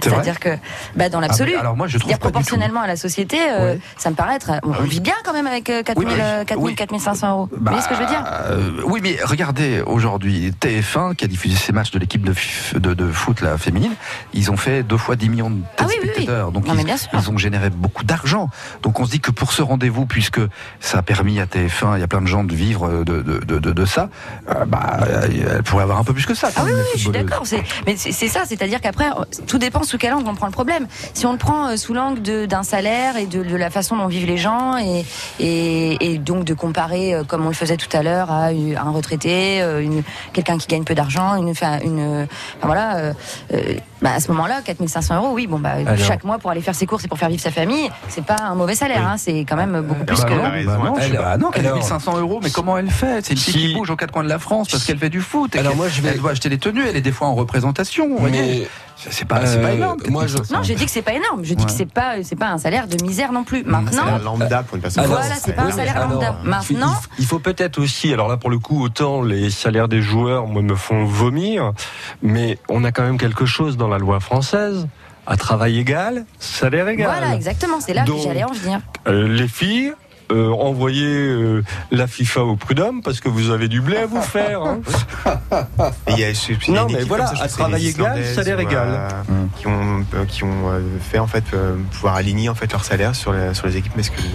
[0.03, 0.51] C'est-à-dire que,
[0.97, 2.33] bah, dans l'absolu, Ah, mais alors moi, je trouve dire pas du tout.
[2.33, 3.81] proportionnellement à la société, euh, Ouais.
[3.97, 6.23] ça me paraît être, on, on vit bien quand même avec euh, 4000, Oui, mais-
[6.23, 6.75] euh, 4000, oui.
[6.75, 7.49] 4500 euros.
[7.53, 11.25] Bah, Vous voyez ce que je veux dire euh, Oui, mais regardez, aujourd'hui, TF1, qui
[11.25, 12.35] a diffusé ces matchs de l'équipe de,
[12.79, 13.93] de, de foot la féminine,
[14.35, 16.27] ils ont fait deux fois 10 millions de Ah oui.
[16.53, 18.49] Donc Non, ils, ont généré beaucoup d'argent.
[18.83, 20.41] Donc on se dit que pour ce rendez-vous, puisque
[20.81, 23.85] ça a permis à TF1, il y a plein de gens de vivre de, de,
[23.85, 24.09] ça,
[24.51, 26.42] euh, bah, euh, elle pourrait avoir un peu plus que ça.
[26.49, 27.43] Ah quand oui, oui, je suis d'accord.
[27.87, 29.11] Mais c'est ça, c'est-à-dire qu'après,
[29.47, 30.87] tout dépend sous quel angle on prend le problème.
[31.15, 33.97] Si on le prend euh, sous l'angle de- d'un salaire et de, de la façon
[33.97, 35.05] dont vivent les gens, et,
[35.41, 38.91] et, et donc de comparer, euh, comme on le faisait tout à l'heure, à, un
[38.91, 40.03] retraité, euh, une,
[40.33, 43.13] quelqu'un qui gagne peu d'argent, une, une, enfin, voilà, euh,
[44.03, 46.75] bah, à ce moment-là, 4500 euros, oui, bon, bah, Alors- chaque mois pour aller faire
[46.75, 49.41] ses courses et pour faire vivre sa famille, c'est pas un mauvais salaire, hein, c'est
[49.49, 50.35] quand même beaucoup plus Bah que.
[50.35, 52.77] non, Elle bah non, elle- je- bah non, qu'elle a alors- 1500 euros, mais comment
[52.77, 53.25] elle fait?
[53.25, 55.09] C'est une fille Si- qui bouge aux quatre coins de la France parce qu'elle fait
[55.11, 55.55] du foot.
[55.55, 57.29] et Alors qu'elle- moi, je vais- Elle doit acheter des tenues, elle est des fois
[57.29, 58.09] en représentation.
[58.09, 58.69] vous voyez.
[59.11, 59.99] C'est pas, c'est pas Euh, énorme.
[60.09, 60.57] moi, je- 4500.
[60.57, 61.45] Non, j'ai dit que c'est pas énorme.
[61.45, 61.67] Je dis Ouais.
[61.67, 63.61] que c'est pas, c'est pas un salaire de misère non plus.
[63.67, 65.05] Un Maintenant, salaire lambda pour une personne.
[65.05, 66.29] Alors- Voilà, c'est pas un salaire lambda.
[66.29, 70.03] alors, Maintenant- il, faut peut-être aussi, alors là pour le coup, autant les salaires des
[70.03, 71.73] joueurs, moi, me font vomir,
[72.23, 74.87] mais on a quand même quelque chose dans la loi française.
[75.25, 77.09] À travail égal, salaire égal.
[77.17, 77.79] voilà, exactement.
[77.81, 78.81] C'est là Donc- que j'allais en venir.
[79.07, 79.93] Euh, les filles,
[80.33, 84.23] euh, envoyez euh, la FIFA au prud'homme parce que vous avez du blé à vous
[84.23, 84.63] faire.
[84.63, 84.81] hein.
[86.09, 88.25] Il y a, je sais- il y a Non, mais voilà, ça, à travail égal,
[88.35, 88.89] salaire égal.
[88.89, 89.45] euh.
[89.59, 91.45] Qui ont, qui ont fait en fait
[91.93, 94.31] pouvoir aligner en fait leur salaire sur, les- sur les équipes masculines.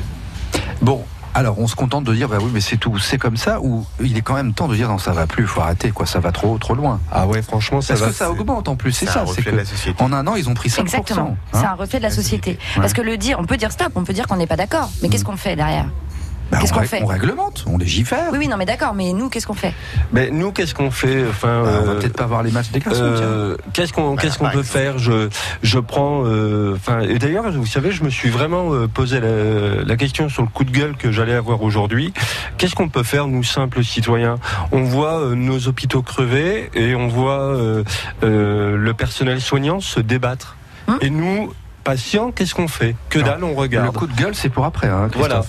[0.81, 1.03] Bon,
[1.37, 3.85] alors on se contente de dire bah oui mais c'est tout, c'est comme ça ou
[4.01, 6.19] il est quand même temps de dire non ça va plus, faut arrêter quoi, ça
[6.19, 6.99] va trop trop loin.
[7.11, 8.07] Ah ouais, franchement, ça Parce va.
[8.07, 10.03] que ça augmente en plus, c'est C'est ça, un c'est reflet que de la société.
[10.03, 10.81] en un an ils ont pris 5%.
[10.81, 11.37] Exactement.
[11.53, 11.59] hein.
[11.59, 12.53] c'est un reflet de la société.
[12.53, 12.79] société.
[12.81, 14.89] Parce que le dire, on peut dire stop, on peut dire qu'on n'est pas d'accord.
[15.03, 15.85] Mais qu'est-ce qu'on fait derrière?
[16.51, 18.29] Bah, qu'est-ce on, qu'on fait on réglemente, on légifère.
[18.31, 18.93] Oui, oui, non, mais d'accord.
[18.93, 19.73] Mais nous, qu'est-ce qu'on fait
[20.13, 22.69] Mais nous, qu'est-ce qu'on fait Enfin, Bah, on va euh, peut-être pas voir les matchs
[22.71, 23.01] des garçons.
[23.03, 24.97] Euh, qu'est-ce qu'on qu'est-ce qu'on peut faire?
[24.97, 25.29] Je
[25.63, 29.83] je prends euh, enfin et d'ailleurs vous savez je me suis vraiment euh, posé la,
[29.83, 32.13] la question sur le coup de gueule que j'allais avoir aujourd'hui.
[32.57, 34.35] Qu'est-ce qu'on peut faire nous simples citoyens?
[34.71, 37.83] On voit euh, nos hôpitaux crever et on voit euh,
[38.23, 40.55] euh, le personnel soignant se débattre.
[40.87, 40.97] Hum.
[41.01, 41.51] Et nous
[41.83, 42.95] patients qu'est-ce qu'on fait?
[43.09, 43.25] Que Non.
[43.25, 43.95] dalle on Le regarde.
[43.95, 45.17] coup de gueule c'est pour après, hein, Christophe.
[45.29, 45.45] Voilà.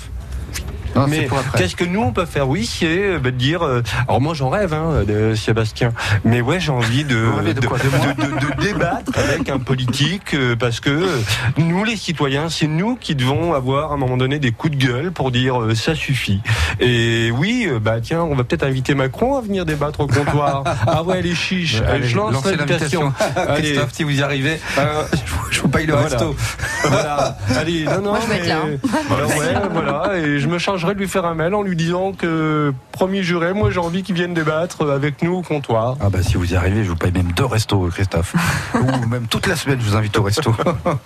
[0.98, 2.48] Non, mais qu'est-ce que nous on peut faire?
[2.48, 3.62] Oui, c'est euh, bah, de dire.
[3.64, 5.92] euh, alors moi j'en rêve, hein, de Sébastien.
[6.24, 10.56] Mais ouais, j'ai envie de de de de- de- de débattre avec un politique euh,
[10.56, 11.20] parce que euh,
[11.58, 14.84] nous les citoyens, c'est nous qui devons avoir à un moment donné des coups de
[14.86, 16.40] gueule pour dire euh, ça suffit.
[16.80, 20.64] Et oui, euh, bah tiens, on va peut-être inviter Macron à venir débattre au comptoir.
[20.86, 21.80] ah ouais, les chiches.
[21.86, 23.12] Allez, je lance l'invitation.
[23.36, 23.62] Allez.
[23.62, 25.02] Christophe, si vous y arrivez, Euh,
[25.50, 26.08] je vous paye le Voilà.
[26.08, 26.36] resto.
[26.84, 27.36] voilà.
[27.56, 29.38] Allez, non, non, Moi, je vais mais- être là, hein.
[29.38, 30.18] Ouais, voilà.
[30.18, 30.58] Et je me
[30.94, 34.14] de lui faire un mail en lui disant que, promis juré, moi j'ai envie qu'il
[34.14, 35.96] vienne débattre avec nous au comptoir.
[36.00, 38.34] Ah bah si vous y arrivez, je vous paye même deux restos, Christophe.
[38.74, 40.54] Ou même toute la semaine, je vous invite au resto.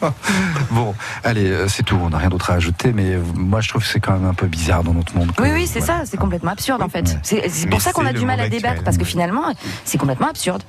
[0.70, 1.98] bon, allez, euh, c'est tout.
[2.02, 4.26] On n'a rien d'autre à ajouter, mais euh, moi je trouve que c'est quand même
[4.28, 5.32] un peu bizarre dans notre monde.
[5.32, 6.00] que- Oui, oui, c'est voilà.
[6.00, 7.18] ça, c'est complètement absurde en fait.
[7.32, 7.48] Ouais.
[7.48, 8.84] C'est pour ça qu'on a du mal à débattre, actuel.
[8.84, 9.42] parce que finalement,
[9.84, 10.62] c'est complètement absurde.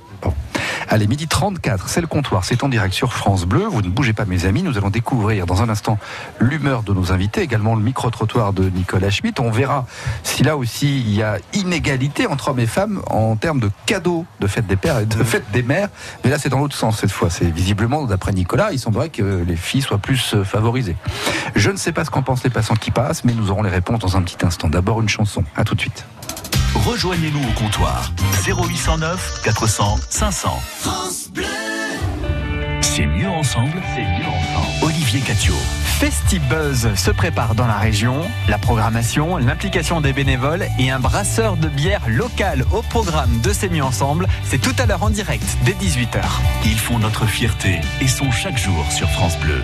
[0.90, 3.66] Allez, midi 34, c'est le comptoir, c'est en direct sur France Bleu.
[3.66, 4.64] Vous ne bougez pas, mes amis.
[4.64, 5.98] Nous allons découvrir dans un instant
[6.40, 9.40] l'humeur de nos invités, également le micro-trottoir de Nicolas Schmitt.
[9.40, 9.86] On verra
[10.24, 14.26] si là aussi il y a inégalité entre hommes et femmes en termes de cadeaux
[14.40, 15.90] de fête des pères et de fête des mères.
[16.24, 17.30] Mais là, c'est dans l'autre sens cette fois.
[17.30, 20.96] C'est visiblement, d'après Nicolas, il semblerait que les filles soient plus euh, favorisées.
[21.56, 23.70] Je ne sais pas ce qu'en pensent les passants qui passent, mais nous aurons les
[23.70, 24.70] réponses dans un petit instant.
[24.70, 25.44] D'abord une chanson.
[25.56, 26.06] À tout de suite.
[26.76, 28.12] Rejoignez-nous au comptoir
[28.46, 30.60] 0809 400 500.
[32.82, 34.84] C'est mieux ensemble, c'est mieux ensemble.
[34.84, 35.54] Olivier Catio.
[36.00, 38.22] Festibuzz se prépare dans la région.
[38.50, 43.70] La programmation, l'implication des bénévoles et un brasseur de bière local au programme de C'est
[43.70, 44.28] mieux ensemble.
[44.44, 46.22] C'est tout à l'heure en direct dès 18h.
[46.66, 49.64] Ils font notre fierté et sont chaque jour sur France Bleu.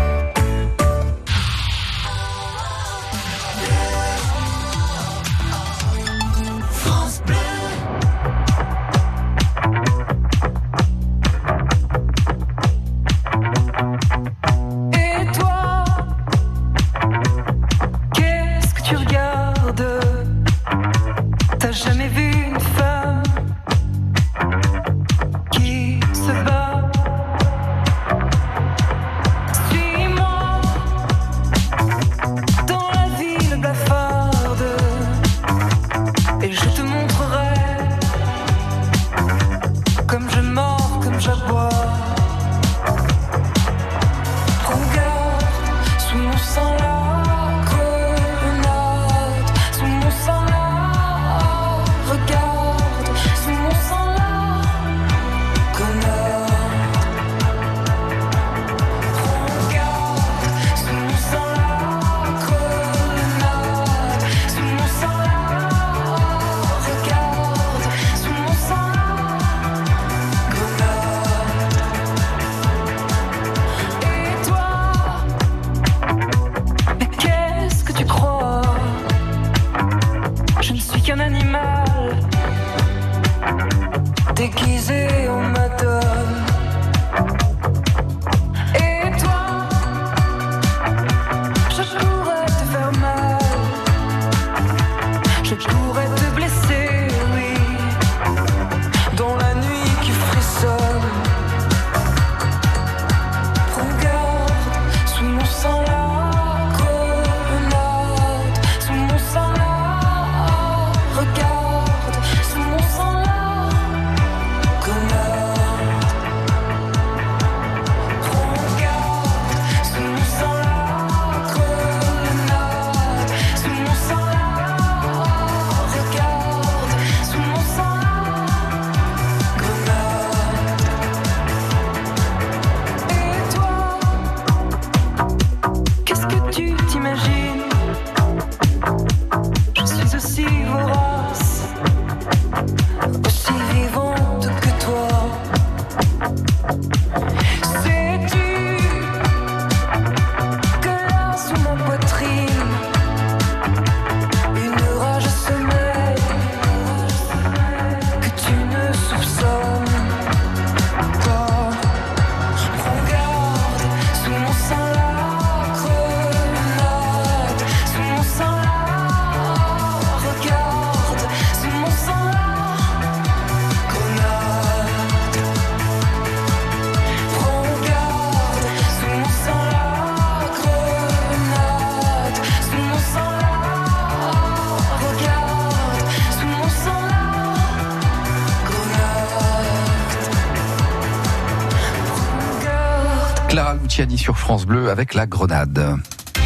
[193.71, 195.95] Clara Luciani sur France Bleu avec la grenade.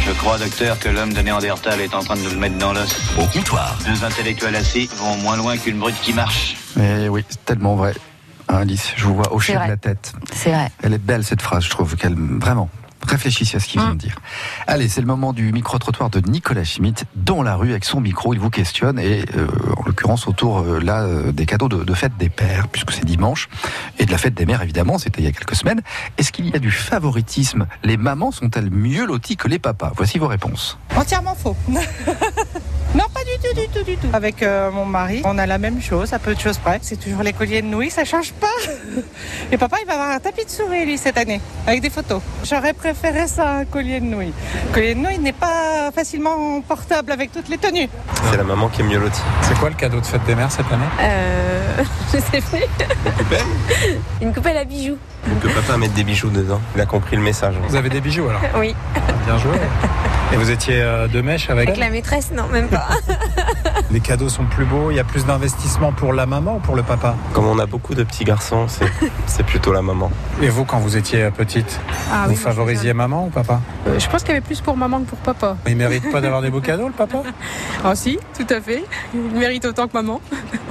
[0.06, 2.72] Je crois, docteur, que l'homme de Néandertal est en train de nous le mettre dans
[2.72, 2.96] l'os.
[3.18, 3.76] Au comptoir.
[3.84, 6.56] Deux intellectuels assis vont moins loin qu'une brute qui marche.
[6.76, 7.94] Mais oui, c'est tellement vrai.
[8.48, 10.12] Hein, Alice, je vous vois hocher de la tête.
[10.32, 10.70] C'est vrai.
[10.84, 12.68] Elle est belle cette phrase, je trouve qu'elle vraiment.
[13.06, 13.94] Réfléchissez à ce qu'il vient Mm.
[13.94, 14.16] de dire.
[14.66, 17.04] Allez, c'est le moment du micro-trottoir de Nicolas Schmitt.
[17.14, 20.80] Dans la rue, avec son micro, il vous questionne, et euh, en l'occurrence autour euh,
[20.80, 23.48] là euh, des cadeaux de, de fête des pères, puisque c'est dimanche,
[23.98, 25.82] et de la fête des mères, évidemment, c'était il y a quelques semaines.
[26.18, 27.66] Est-ce qu'il y a du favoritisme?
[27.84, 29.92] Les mamans sont-elles mieux loties que les papas?
[29.96, 30.78] Voici vos réponses.
[30.96, 31.56] Entièrement faux.
[31.68, 34.08] non, pas du tout, du tout, du tout.
[34.12, 36.78] Avec euh, mon mari, on a la même chose, à peu de choses près.
[36.82, 38.46] C'est toujours les colliers de nouilles, ça change pas.
[39.52, 42.20] Et papa, il va avoir un tapis de souris, lui, cette année, avec des photos.
[42.44, 42.95] J'aurais préféré
[43.26, 44.32] ça, un collier de nouilles.
[44.68, 47.88] Le collier de nouilles n'est pas facilement portable avec toutes les tenues.
[48.30, 49.20] C'est la maman qui est mieux lotie.
[49.42, 51.82] C'est quoi le cadeau de fête des mères cette année Euh,
[52.12, 52.64] je sais plus.
[54.20, 54.98] Une coupelle à bijoux.
[55.24, 56.60] Faut que papa mette des bijoux dedans.
[56.74, 57.54] Il a compris le message.
[57.68, 58.74] Vous avez des bijoux alors Oui.
[59.26, 59.52] Bien joué.
[60.32, 62.88] Et vous étiez euh, de mèche avec, Avec la maîtresse, non, même pas.
[63.90, 66.74] Les cadeaux sont plus beaux, il y a plus d'investissement pour la maman ou pour
[66.74, 67.14] le papa?
[67.32, 68.86] Comme on a beaucoup de petits garçons, c'est,
[69.26, 70.10] c'est plutôt la maman.
[70.42, 71.78] Et vous, quand vous étiez euh, petite,
[72.12, 73.60] Ah vous oui, favorisiez maman ou papa?
[73.86, 75.56] Euh, je pense qu'il y avait plus pour maman que pour papa.
[75.68, 77.22] Il mérite pas d'avoir des beaux cadeaux, le papa?
[77.84, 78.84] Ah si, tout à fait.
[79.14, 80.20] Il mérite autant que maman.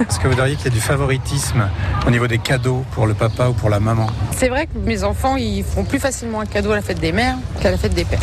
[0.00, 1.66] Est-ce que vous diriez qu'il y a du favoritisme
[2.06, 4.06] au niveau des cadeaux pour le papa ou pour la maman?
[4.32, 7.12] C'est vrai que mes enfants, ils feront plus facilement un cadeau à la fête des
[7.12, 8.20] mères qu'à la fête des pères.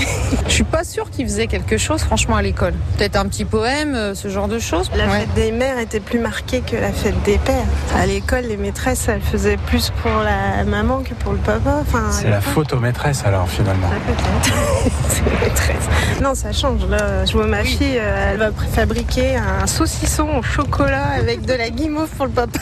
[0.47, 2.73] Je suis pas sûre qu'ils faisaient quelque chose, franchement, à l'école.
[2.97, 4.91] Peut-être un petit poème, euh, ce genre de choses.
[4.95, 5.21] La Ouais.
[5.21, 7.55] fête des mères était plus marquée que la fête des pères.
[7.97, 11.77] À l'école, les maîtresses, elles faisaient plus pour la maman que pour le papa.
[11.81, 13.89] Enfin, C'est la photo maîtresse alors finalement.
[15.41, 15.87] Maîtresse.
[16.21, 16.85] Non, ça change.
[16.87, 21.53] Là, je vois ma fille, euh, elle va fabriquer un saucisson au chocolat avec de
[21.53, 22.59] la guimauve pour le papa.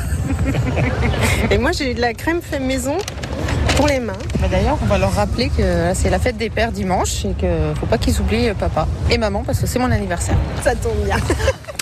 [1.52, 2.98] Et moi, j'ai eu de la crème fait maison
[3.76, 4.14] pour les mains.
[4.42, 7.50] Mais D'ailleurs, on va leur rappeler que c'est la fête des pères dimanche et qu'il
[7.80, 10.36] faut pas qu'ils oublient euh, papa et maman parce que c'est mon anniversaire.
[10.64, 11.18] Ça tombe bien.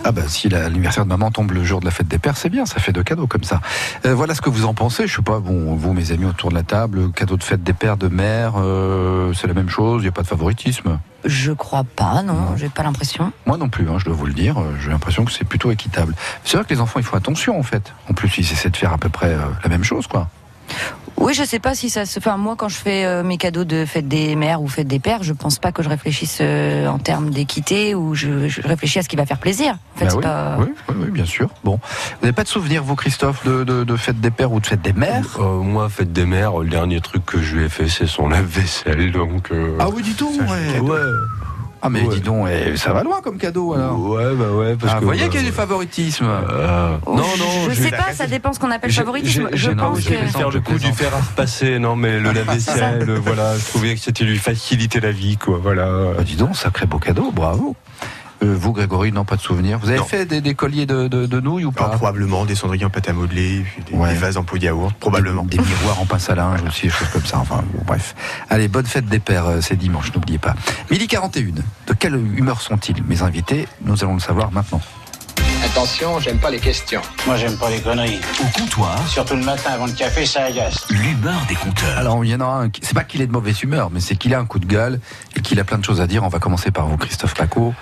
[0.05, 2.37] Ah bah si la- l'anniversaire de maman tombe le jour de la fête des pères,
[2.37, 3.59] c'est bien, ça fait deux cadeaux comme ça.
[4.05, 5.07] Euh, voilà ce que vous en pensez.
[5.07, 7.73] Je sais pas, bon, vous mes amis autour de la table, cadeau de fête des
[7.73, 9.99] pères, de mères, euh, c'est la même chose.
[10.01, 10.99] Il n'y a pas de favoritisme?
[11.25, 13.33] Je crois pas, non, j'ai pas l'impression.
[13.45, 14.55] Moi non plus, hein, je dois vous le dire.
[14.81, 16.15] J'ai l'impression que c'est plutôt équitable.
[16.45, 17.91] C'est vrai que les enfants, ils font attention en fait.
[18.09, 20.29] En plus, ils essaient de faire à peu près euh, la même chose, quoi.
[21.21, 22.17] Oui, je sais pas si ça se.
[22.19, 24.99] Enfin, moi, quand je fais euh, mes cadeaux de fête des mères ou fête des
[24.99, 28.99] pères, je pense pas que je réfléchisse euh, en termes d'équité ou je, je réfléchis
[28.99, 29.77] à ce qui va faire plaisir.
[29.95, 30.57] En fait, Bah c'est oui, pas.
[30.59, 31.49] oui, oui, oui, bien sûr.
[31.65, 34.61] Bon, vous n'avez pas de souvenir, vous, Christophe, de, de, de fête des pères ou
[34.61, 35.25] de fête des mères?
[35.39, 38.29] Euh, moi, fête des mères, le dernier truc que je lui ai fait, c'est son
[38.29, 39.11] lave-vaisselle.
[39.11, 40.79] Donc, euh, Ah oui, dis donc, ouais.
[40.79, 40.99] ouais.
[41.81, 42.15] Ah mais Ouais.
[42.15, 43.97] dis donc, eh, ça va loin comme cadeau alors.
[43.99, 44.99] Ouais, bah ouais, parce Ah, que.
[45.01, 46.25] vous voyez bah, qu'il y a du favoritisme.
[46.27, 49.47] euh, Oh, non, je- non, je, je- sais pas, ça dépend ce qu'on appelle favoritisme.
[49.53, 50.25] Je non, pense j'ai que.
[50.27, 54.01] faire le coup du fer à repasser, non, mais le lave-vaisselle, voilà, je trouvais que
[54.01, 55.87] c'était lui faciliter la vie, quoi, voilà.
[56.17, 57.75] Bah, dis donc, sacré beau cadeau, bravo.
[58.41, 59.79] Euh, vous, Grégory, non, pas de souvenir.
[59.79, 60.05] Vous avez Non.
[60.05, 62.89] fait des, des colliers de, de, de nouilles ou Alors, pas probablement des cendriers en
[62.89, 64.09] pâte à modeler, des, Ouais.
[64.13, 65.43] des vases en pot de yaourt, probablement.
[65.43, 67.39] Des, des miroirs en pince à linge aussi, des choses comme ça.
[67.39, 68.15] Enfin, bon, bref.
[68.49, 70.55] Allez, bonne fête des pères, euh, c'est dimanche, n'oubliez pas.
[70.89, 71.51] Midi 41.
[71.87, 73.67] De quelle humeur sont-ils, mes invités?
[73.83, 74.81] Nous allons le savoir maintenant.
[75.71, 77.01] Attention, j'aime pas les questions.
[77.27, 78.19] Moi, j'aime pas les conneries.
[78.41, 80.85] Au comptoir, Surtout le matin avant le café, ça agace.
[80.89, 81.95] l'humeur des compteurs.
[81.97, 83.99] Alors, il y en a un, qui- c'est pas qu'il est de mauvaise humeur, mais
[83.99, 84.99] c'est qu'il a un coup de gueule
[85.35, 86.23] et qu'il a plein de choses à dire.
[86.23, 87.73] On va commencer par vous, Christophe Paco.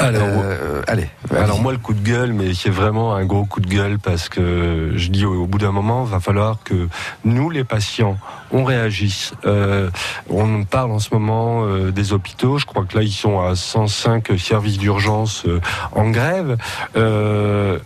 [0.00, 1.08] Alors, Euh, allez.
[1.34, 4.28] Alors moi le coup de gueule, mais c'est vraiment un gros coup de gueule parce
[4.28, 6.88] que je dis au, au bout d'un moment, va falloir que
[7.24, 8.18] nous les patients,
[8.52, 9.32] on réagisse.
[9.44, 9.90] Euh,
[10.28, 12.58] on parle en ce moment euh, des hôpitaux.
[12.58, 15.60] Je crois que là ils sont à 105 services d'urgence euh,
[15.92, 16.56] en grève.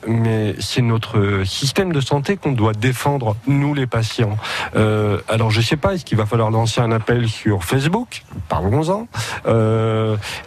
[0.06, 4.36] Mais c'est notre système de santé qu'on doit défendre nous les patients.
[4.74, 8.22] Alors je sais pas, est-ce qu'il va falloir lancer un appel sur Facebook?
[8.48, 9.06] Parlons-en.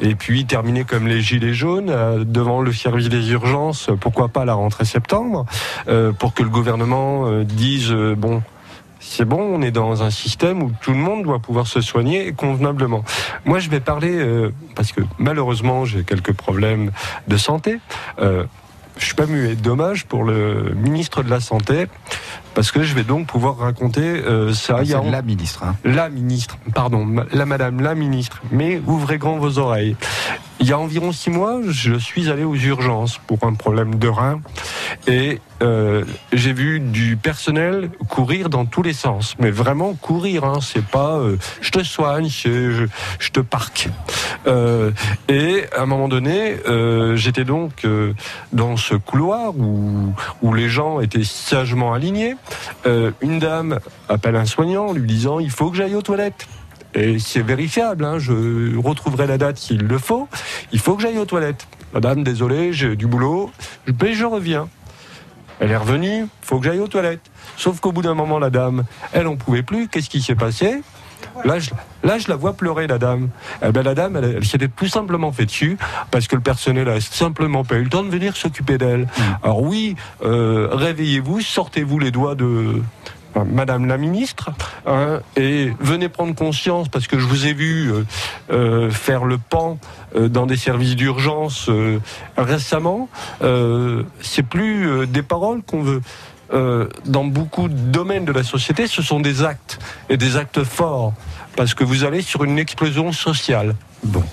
[0.01, 4.53] Et puis terminer comme les gilets jaunes devant le service des urgences, pourquoi pas la
[4.53, 5.45] rentrée septembre,
[6.20, 8.41] pour que le gouvernement dise bon.
[9.08, 12.34] C'est bon, on est dans un système où tout le monde doit pouvoir se soigner
[12.34, 13.03] convenablement.
[13.45, 16.91] Moi, je vais parler euh, parce que malheureusement, j'ai quelques problèmes
[17.28, 17.80] de santé.
[18.20, 18.45] Euh,
[18.97, 19.56] je suis pas muet.
[19.56, 21.86] Dommage pour le ministre de la santé,
[22.56, 24.80] parce que je vais donc pouvoir raconter euh, ça.
[24.84, 25.64] Il y a- la ministre.
[25.64, 25.76] hein.
[25.84, 29.95] la ministre, pardon, la madame, la ministre, mais ouvrez grand vos oreilles.
[30.66, 34.07] Il y a environ six mois, je suis allé aux urgences pour un problème de
[34.07, 34.41] rein
[35.05, 36.03] et euh,
[36.34, 41.18] j'ai vu du personnel courir dans tous les sens, mais vraiment courir, hein, c'est pas
[41.20, 42.88] euh, je te soigne, je,
[43.20, 43.89] je te parque.
[44.47, 44.89] Euh,
[45.30, 48.13] et à un moment donné, euh, j'étais donc euh,
[48.51, 52.38] dans ce couloir où, où les gens étaient sagement alignés.
[52.88, 56.47] Euh, une dame appelle un soignant lui disant il faut que j'aille aux toilettes.
[56.96, 60.28] Et c'est vérifiable, hein, je retrouverai la date s'il le faut,
[60.72, 61.68] il faut que j'aille aux toilettes.
[61.93, 63.52] Madame, désolé, j'ai du boulot,
[64.02, 64.68] mais je reviens.
[65.60, 67.32] Elle est revenue, faut que j'aille aux toilettes.
[67.58, 68.84] Sauf qu'au bout d'un moment, la dame,
[69.14, 69.88] elle en pouvait plus.
[69.88, 70.82] Qu'est-ce qui s'est passé?
[71.43, 71.72] Là je,
[72.04, 73.30] là, je la vois pleurer, la dame.
[73.66, 75.78] Eh ben, la dame, elle, elle s'était tout simplement fait dessus
[76.12, 79.08] parce que le personnel a simplement pas eu le temps de venir s'occuper d'elle.
[79.43, 82.82] Alors oui, euh, réveillez-vous, sortez-vous les doigts de
[83.44, 84.52] Madame la ministre
[84.86, 88.04] hein, et venez prendre conscience parce que je vous ai vu euh,
[88.52, 89.78] euh, faire le pan
[90.16, 92.00] euh, dans des services d'urgence euh,
[92.38, 93.10] récemment.
[93.42, 96.02] Euh, C'est plus euh, des paroles qu'on veut.
[96.54, 99.80] Euh, dans beaucoup de domaines de la société, ce sont des actes
[100.10, 101.14] et des actes forts
[101.56, 103.76] parce que vous allez sur une explosion sociale.
[104.04, 104.24] Bon.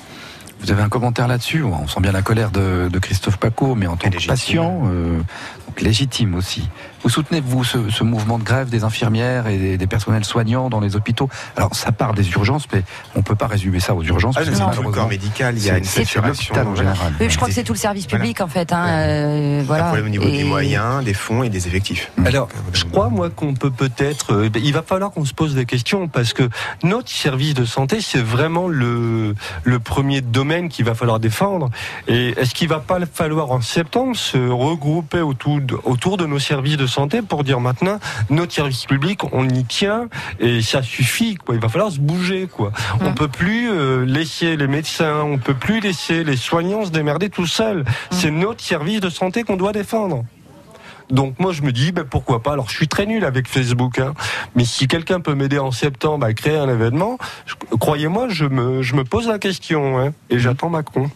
[0.60, 3.88] Vous avez un commentaire là-dessus On sent bien la colère de, de Christophe Paco, mais
[3.88, 5.18] en tant que patient, euh,
[5.66, 6.68] donc légitime aussi.
[7.02, 10.78] Vous soutenez-vous ce, ce mouvement de grève des infirmières et des, des personnels soignants dans
[10.78, 11.28] les hôpitaux?
[11.56, 12.84] Alors, ça part des urgences, mais
[13.16, 14.36] on ne peut pas résumer ça aux urgences.
[14.38, 16.54] Ah, c'est tout le corps médical, il y a une saturation.
[16.54, 17.12] en général.
[17.20, 18.72] Oui, je crois que c'est tout le service public en fait.
[18.72, 19.84] Hein, euh, Un voilà.
[19.84, 22.10] problème au niveau Et- des moyens, des fonds et des effectifs.
[22.24, 24.32] Alors, je crois, moi, qu'on peut peut-être.
[24.32, 26.48] euh, il va falloir qu'on se pose des questions parce que
[26.84, 29.34] notre service de santé, c'est vraiment le,
[29.64, 31.68] le premier domaine qu'il va falloir défendre.
[32.06, 36.38] Et est-ce qu'il va pas falloir en septembre se regrouper autour de, autour de nos
[36.38, 36.91] services de santé
[37.28, 37.98] pour dire maintenant,
[38.30, 40.08] notre service public, on y tient
[40.40, 41.54] et ça suffit, quoi.
[41.54, 42.72] Il va falloir se bouger, quoi.
[43.00, 47.30] On peut plus euh, laisser les médecins, on peut plus laisser les soignants se démerder
[47.30, 47.84] tout seuls.
[48.10, 50.24] C'est notre service de santé qu'on doit défendre.
[51.10, 52.52] Donc moi je me dis ben, pourquoi pas?
[52.52, 54.14] Alors je suis très nul avec Facebook, hein,
[54.54, 57.18] mais si quelqu'un peut m'aider en septembre à créer un événement,
[57.78, 61.10] croyez-moi, je me, je me pose la question hein, et j'attends Macron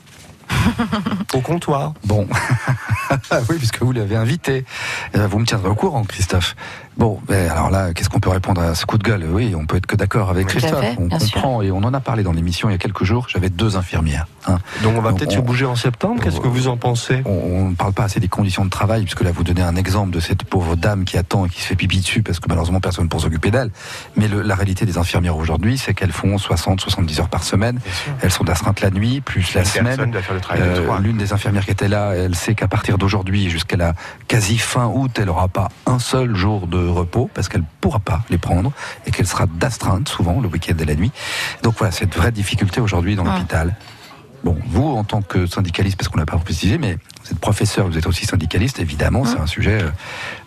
[1.35, 1.95] au comptoir.
[2.05, 2.27] Bon,
[3.49, 4.65] oui, puisque vous l'avez invité.
[5.15, 6.57] Euh, Vous me tiendrez au courant, Christophe.
[6.97, 9.27] Bon, ben, alors là, qu'est-ce qu'on peut répondre à ce coup de gueule?
[9.31, 10.81] Oui, on peut être que d'accord avec Tout Christophe.
[10.81, 11.33] fait, on sûr.
[11.35, 13.27] comprend et on en a parlé dans l'émission il y a quelques jours.
[13.29, 14.27] J'avais deux infirmières.
[14.47, 14.59] hein.
[14.83, 16.23] Donc on va peut-être se bouger en septembre.
[16.23, 17.23] Qu'est-ce que vous en pensez?
[17.27, 20.11] On ne parle pas assez des conditions de travail, puisque là vous donnez un exemple
[20.11, 22.81] de cette pauvre dame qui attend et qui se fait pipi dessus parce que malheureusement
[22.81, 23.71] personne pour s'occuper d'elle.
[24.17, 27.79] Mais le- la réalité des infirmières aujourd'hui, c'est qu'elles font 60, 70 heures par semaine.
[28.23, 29.85] Elles sont d'astreintes la nuit, plus la semaine.
[29.97, 30.99] personne doit faire le travail de Euh.
[30.99, 33.93] L'une des infirmières qui était là, elle sait qu'à partir d'aujourd'hui jusqu'à la
[34.29, 38.23] quasi fin août, elle n'aura pas un seul jour de repos parce qu'elle pourra pas
[38.31, 38.73] les prendre
[39.07, 41.13] et qu'elle sera d'astreinte souvent le week-end et la nuit.
[41.63, 43.77] Donc voilà, c'est une vraie difficulté aujourd'hui dans l'hôpital.
[44.45, 47.87] Bon, vous, en tant que syndicaliste, parce qu'on l'a pas précisé, mais vous êtes professeur,
[47.89, 49.91] vous êtes aussi syndicaliste, évidemment, c'est un sujet euh,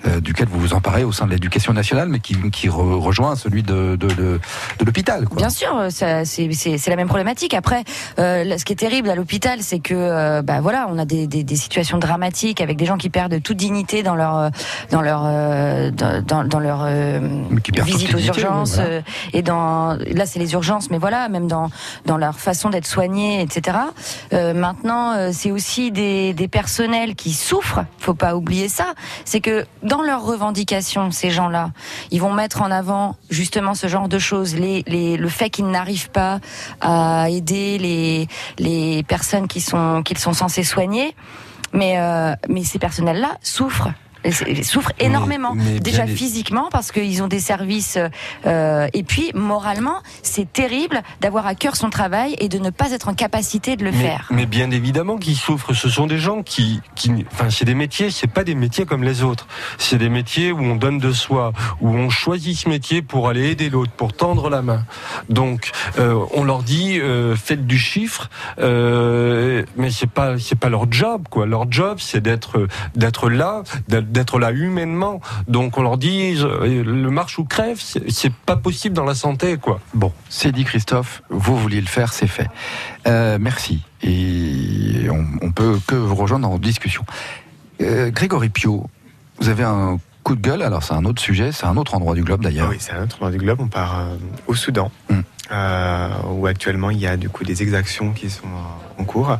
[0.08, 3.36] euh, duquel vous vous emparez au sein de l'éducation nationale, mais qui, qui re- rejoint
[3.36, 4.40] celui de, de, de,
[4.80, 5.26] de l'hôpital.
[5.36, 7.54] Bien sûr, c'est la même problématique.
[7.54, 7.84] Après,
[8.18, 11.28] euh, ce qui est terrible à l'hôpital, c'est que euh, bah voilà, on a des,
[11.28, 14.52] des, des situations dramatiques avec des gens qui perdent toute dignité dans leur
[14.92, 15.24] dans leur
[15.92, 16.86] dans, dans- dans leur
[17.84, 19.02] visite aux urgences voilà.
[19.34, 21.70] et dans là c'est les urgences, mais voilà, même dans
[22.06, 23.78] dans leur façon d'être soignés, etc.
[24.32, 27.84] Maintenant, c'est aussi des, des personnels qui souffrent.
[27.98, 28.94] Faut pas oublier ça.
[29.26, 31.72] C'est que dans leurs revendications, ces gens-là,
[32.12, 36.40] ils vont mettre en avant justement ce genre de choses, le fait qu'ils n'arrivent pas
[36.80, 38.28] à aider les,
[38.60, 41.16] les personnes qui sont qu'ils sont censés soigner.
[41.74, 43.90] Mais euh, mais ces personnels-là souffrent.
[44.26, 47.98] Ils souffrent énormément, mais déjà physiquement parce qu'ils ont des services
[48.46, 52.92] euh, et puis moralement c'est terrible d'avoir à cœur son travail et de ne pas
[52.92, 54.28] être en capacité de le mais, faire.
[54.32, 55.74] mais bien évidemment qu'ils souffrent.
[55.74, 58.12] Ce sont des gens qui, qui enfin, c'est des métiers.
[58.12, 59.48] C'est pas des métiers comme les autres.
[59.78, 63.50] C'est des métiers où on donne de soi, où on choisit ce métier pour aller
[63.50, 64.84] aider l'autre, pour tendre la main.
[65.30, 70.70] Donc, euh, on leur dit euh, faites du chiffre, euh, mais c'est pas c'est pas
[70.70, 71.46] leur job quoi.
[71.46, 75.22] Leur job c'est d'être d'être là, d'être d'être là humainement.
[75.48, 79.58] Donc on leur dit euh, le marche ou crève, c'est pas possible dans la santé
[79.58, 79.80] quoi.
[79.94, 82.48] Bon, c'est dit Christophe, vous vouliez le faire, c'est fait.
[83.08, 83.82] Euh, merci.
[84.04, 87.04] Et on, on peut que vous rejoindre en discussion.
[87.82, 88.90] Euh, Grégory Pio,
[89.40, 92.14] vous avez un coup de gueule, alors c'est un autre sujet, c'est un autre endroit
[92.14, 92.68] du globe d'ailleurs.
[92.68, 93.60] Ah oui, c'est un autre endroit du globe.
[93.62, 94.16] On part euh,
[94.48, 95.20] au Soudan, Mm.
[95.52, 98.48] Euh, où actuellement il y a du coup des exactions qui sont
[98.98, 99.38] en cours.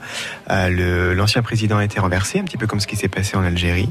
[0.50, 3.44] Euh, L'ancien président a été renversé, un petit peu comme ce qui s'est passé en
[3.44, 3.90] Algérie.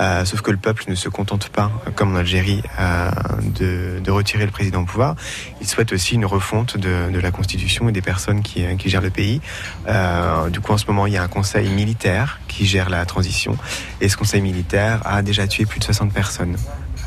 [0.00, 3.10] Euh, sauf que le peuple ne se contente pas, comme en Algérie, euh,
[3.58, 5.16] de, de retirer le président au pouvoir.
[5.60, 9.00] Il souhaite aussi une refonte de, de la constitution et des personnes qui, qui gèrent
[9.02, 9.40] le pays.
[9.88, 13.04] Euh, du coup, en ce moment, il y a un conseil militaire qui gère la
[13.04, 13.56] transition.
[14.00, 16.56] Et ce conseil militaire a déjà tué plus de 60 personnes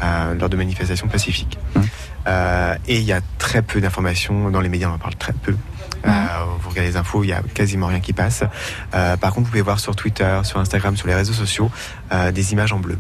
[0.04, 1.58] euh, lors de manifestations pacifiques.
[2.28, 5.34] Euh, et il y a très peu d'informations dans les médias, on en parle très
[5.34, 5.56] peu.
[6.06, 6.10] Euh,
[6.60, 8.44] vous regardez les infos, il y a quasiment rien qui passe.
[8.94, 11.72] Euh, par contre, vous pouvez voir sur Twitter, sur Instagram, sur les réseaux sociaux,
[12.34, 12.98] des images en bleu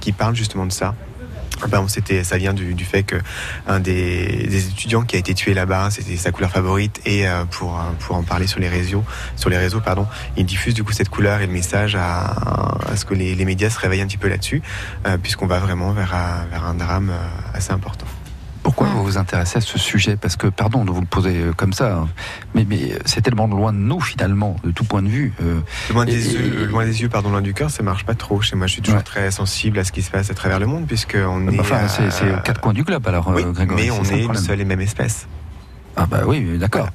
[0.00, 0.94] qui parlent justement de ça.
[1.66, 3.16] Ben, c'était, ça vient du, du fait que
[3.66, 7.44] un des, des, étudiants qui a été tué là-bas, c'était sa couleur favorite, et euh,
[7.44, 9.04] pour pour en parler sur les réseaux,
[9.36, 10.06] sur les réseaux, pardon,
[10.36, 13.44] il diffuse du coup cette couleur et le message à, à ce que les, les,
[13.44, 14.62] médias se réveillent un petit peu là-dessus,
[15.06, 16.16] euh, puisqu'on va vraiment vers
[16.50, 18.06] vers un drame euh, assez important.
[18.68, 21.72] Pourquoi vous vous intéressez à ce sujet Parce que, pardon de vous le poser comme
[21.72, 22.08] ça, hein,
[22.54, 25.32] mais, mais c'est tellement loin de nous finalement, de tout point de vue.
[25.42, 25.60] Euh,
[25.90, 28.42] loin, des et, yeux, loin des yeux, pardon, loin du cœur, ça marche pas trop.
[28.42, 29.04] Chez moi, je suis toujours ouais.
[29.04, 31.58] très sensible à ce qui se passe à travers le monde, puisque on est.
[31.58, 33.84] Enfin, c'est euh, quatre coins du globe, alors, oui, Grégory.
[33.84, 35.26] Mais on est une seule et même espèce.
[35.96, 36.90] Ah bah oui, d'accord.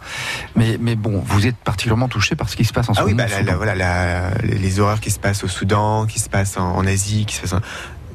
[0.56, 0.70] Voilà.
[0.70, 3.04] Mais, mais bon, vous êtes particulièrement touché par ce qui se passe en ah ce
[3.06, 3.28] oui, moment.
[3.28, 6.56] Bah, la, la, voilà, la, les horreurs qui se passent au Soudan, qui se passent
[6.56, 7.62] en, en Asie, qui se passent en,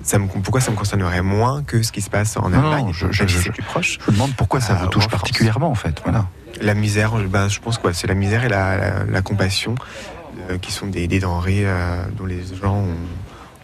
[0.08, 2.92] ça me, pourquoi ça me concernerait moins que ce qui se passe en Allemagne non,
[2.92, 3.98] je, je, je, c'est plus proche.
[4.00, 6.00] Je vous demande pourquoi ça vous touche en particulièrement en fait.
[6.02, 6.26] Voilà.
[6.62, 9.74] La misère, ben, je pense quoi, c'est la misère et la, la, la compassion
[10.50, 12.96] euh, qui sont des, des denrées euh, dont les gens ont,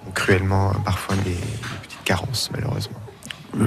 [0.07, 1.37] ont cruellement parfois des, des
[1.83, 3.01] petites carences malheureusement.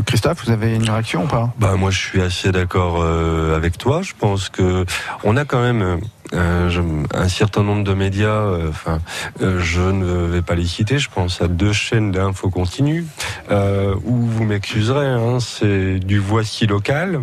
[0.06, 1.54] Christophe, vous avez une réaction ou pas?
[1.58, 4.02] Bah moi je suis assez d'accord euh, avec toi.
[4.02, 4.86] Je pense que
[5.24, 6.02] on a quand même
[6.34, 8.44] euh, un certain nombre de médias.
[8.70, 9.00] Enfin,
[9.42, 11.00] euh, je ne vais pas les citer.
[11.00, 13.06] Je pense à deux chaînes d'infos continue
[13.50, 15.08] euh, où vous m'excuserez.
[15.08, 17.22] Hein, c'est du voici local.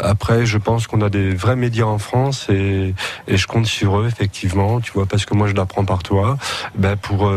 [0.00, 2.94] après, je pense qu'on a des vrais médias en France et,
[3.26, 4.80] et, je compte sur eux effectivement.
[4.80, 6.38] Tu vois, parce que moi je l'apprends par toi.
[6.76, 7.30] Ben pour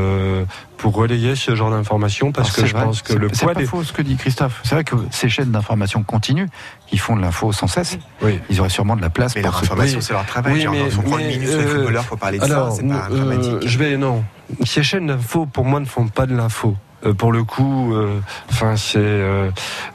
[0.81, 3.53] pour relayer ce genre d'informations parce Alors que je vrai, pense que le c'est poids
[3.53, 4.61] pas des faux ce que dit Christophe.
[4.63, 6.47] C'est vrai que ces chaînes d'information continuent,
[6.87, 8.39] qui font de l'info sans cesse, oui.
[8.49, 10.53] ils auraient sûrement de la place mais pour leur information, c'est leur travail.
[10.53, 13.07] Oui, Genre, mais, une mais, les euh, footballeurs, faut parler de alors, ça, c'est pas
[13.09, 13.67] euh, dramatique.
[13.67, 14.23] Je vais non.
[14.65, 16.75] Ces chaînes d'info pour moi ne font pas de l'info.
[17.05, 17.95] Euh, pour le coup,
[18.49, 19.21] enfin c'est,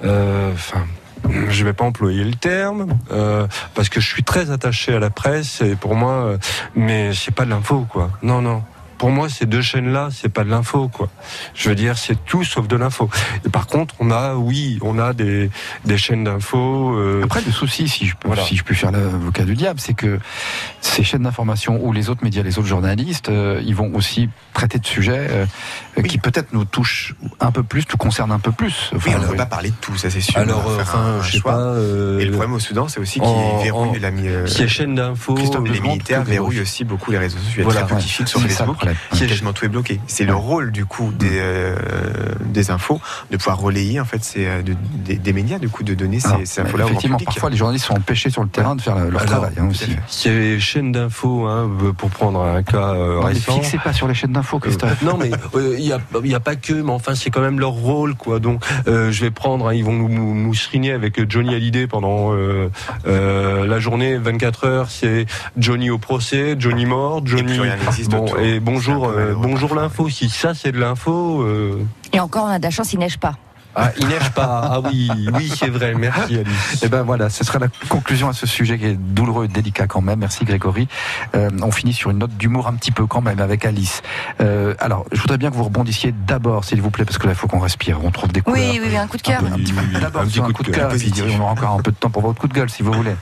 [0.03, 0.85] enfin
[1.51, 5.11] je vais pas employer le terme euh, parce que je suis très attaché à la
[5.11, 6.39] presse et pour moi, euh,
[6.75, 8.11] mais c'est pas de l'info quoi.
[8.23, 8.63] Non non.
[8.99, 11.09] Pour moi, ces deux chaînes-là, c'est pas de l'info, quoi.
[11.55, 13.11] Je veux dire, c'est tout sauf de l'info.
[13.45, 15.51] Et par contre, on a, oui, on a des,
[15.85, 16.95] des chaînes d'info.
[16.97, 17.23] Euh...
[17.23, 18.43] Après, le souci, si je peux, Voilà.
[18.43, 20.19] si je peux faire l'avocat du diable, c'est que
[20.81, 24.79] ces chaînes d'information ou les autres médias, les autres journalistes, euh, ils vont aussi traiter
[24.79, 28.91] de sujets euh, qui peut-être nous touchent un peu plus, nous concernent un peu plus.
[28.95, 30.39] Oui, on ne peut pas parler de tout, ça c'est sûr.
[30.39, 31.53] Alors, euh, enfin, un je sais choix.
[31.53, 31.59] pas.
[31.59, 34.69] euh, Et le problème au Soudan, c'est aussi qu'ils en- verrouillent en- la euh, Ces
[34.69, 34.95] chaînes
[35.65, 37.53] deux les militaires verrouillent aussi beaucoup les réseaux sociaux.
[37.57, 38.41] Il y a Voilà, très peu qui sur
[38.86, 38.86] C'est
[39.53, 40.01] tout est bloqué.
[40.07, 41.77] C'est le rôle du coup des, euh,
[42.45, 45.83] des infos de pouvoir relayer en fait ces, euh, de- des, des médias du coup
[45.83, 48.43] de donner ces, Alors, ces mais infos-là au effectivement, parfois les journalistes sont empêchés sur
[48.43, 49.97] le terrain de faire leur Alors, travail hein, aussi.
[50.09, 53.53] Ces chaînes d'infos, hein, pour prendre un cas euh, Non, mais récent.
[53.61, 55.03] fixez pas sur les chaînes d'infos, Christophe.
[55.03, 55.31] non mais
[55.79, 58.39] il n'y a, y a pas que, mais enfin c'est quand même leur rôle quoi.
[58.41, 61.87] Donc euh, je vais prendre, hein, ils vont nous, nous, nous shriner avec Johnny Hallyday
[61.87, 62.69] pendant euh,
[63.07, 64.91] euh, la journée 24 heures.
[64.91, 65.27] C'est
[65.57, 67.59] Johnny au procès, Johnny mort, Johnny.
[67.59, 70.09] n'existe bon, et bonjour, euh, bonjour l'info.
[70.11, 71.41] Si ça c'est de l'info.
[71.43, 73.35] euh, Et encore, on a de la chance, il neige pas.
[73.79, 74.71] Ah, il neige pas.
[74.73, 75.95] Ah oui, oui c'est vrai.
[75.95, 76.83] Merci Alice.
[76.83, 79.87] Et ben voilà, ce sera la conclusion à ce sujet qui est douloureux et délicat
[79.87, 80.19] quand même.
[80.21, 80.89] Merci Grégory.
[81.35, 84.03] Euh, on finit sur une note d'humour un petit peu quand même avec Alice.
[84.41, 87.33] Euh, alors, je voudrais bien que vous rebondissiez d'abord, s'il vous plaît, parce que là,
[87.33, 87.99] il faut qu'on respire.
[88.03, 88.63] On trouve des couleurs.
[88.63, 89.43] Oui, oui, oui, un coup de cœur.
[89.45, 89.99] Un petit peu.
[90.01, 90.99] D'abord, Un petit un coup coup de cœur cœur.
[90.99, 92.93] puis On aura encore un peu de temps pour votre coup de gueule, si vous
[92.93, 93.15] voulez.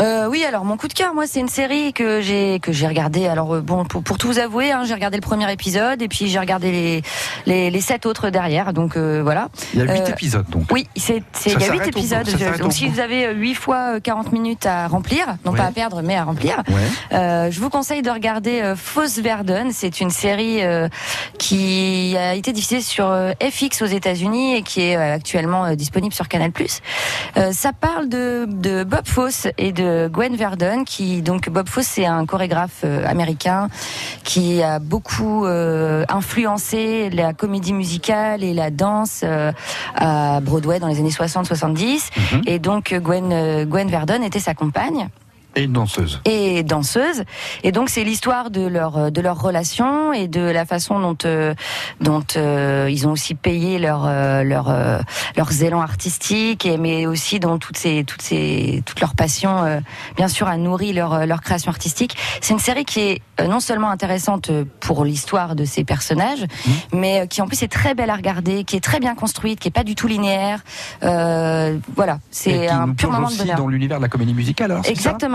[0.00, 2.86] Euh, oui, alors mon coup de cœur, moi, c'est une série que j'ai que j'ai
[2.88, 3.26] regardé.
[3.28, 6.08] Alors euh, bon, pour, pour tout vous avouer, hein, j'ai regardé le premier épisode et
[6.08, 7.02] puis j'ai regardé les,
[7.46, 8.72] les les sept autres derrière.
[8.72, 9.48] Donc euh, voilà.
[9.72, 10.64] Il y a huit Euh, épisodes, donc.
[10.72, 12.26] Oui, c'est il y a huit épisodes.
[12.58, 15.58] donc si vous avez euh, huit fois euh, 40 minutes à remplir, non Ouais.
[15.58, 17.16] pas à perdre, mais à remplir, Ouais.
[17.16, 19.68] euh, je vous conseille de regarder Foss Verdon.
[19.72, 20.88] C'est une série euh,
[21.38, 26.50] qui a été diffusée sur FX aux États-Unis et qui est actuellement disponible sur Canal+.
[27.36, 31.86] Euh, ça parle de, de Bob Fosse et de Gwen Verdon, qui donc Bob Fosse
[31.86, 33.68] c'est un chorégraphe euh, américain
[34.24, 39.52] qui a beaucoup euh, influencé la comédie musicale et la danse euh,
[39.94, 42.10] à Broadway dans les années 60-70.
[42.16, 42.42] Mhm.
[42.46, 45.08] Et donc Gwen Gwen Verdon était sa compagne
[45.56, 46.20] Et une danseuse.
[46.24, 47.24] et danseuse.
[47.62, 51.16] Et donc c'est l'histoire de leur euh, de leur relation et de la façon dont
[51.24, 51.54] euh,
[52.00, 54.98] dont euh, ils ont aussi payé leur euh, leur euh,
[55.36, 59.80] leurs élans artistiques et mais aussi dont toutes ces toutes ces toute leur passion euh,
[60.16, 62.16] bien sûr a nourri leur leur création artistique.
[62.40, 64.50] C'est une série qui est non seulement intéressante
[64.80, 66.44] pour l'histoire de ces personnages,
[66.92, 69.58] mais euh, qui en plus est très belle à regarder, qui est très bien construite,
[69.60, 70.60] qui est pas du tout linéaire.
[71.02, 73.56] Euh, voilà, c'est un pur moment de aussi bonheur.
[73.58, 74.92] dans l'univers de la comédie musicale, alors ça?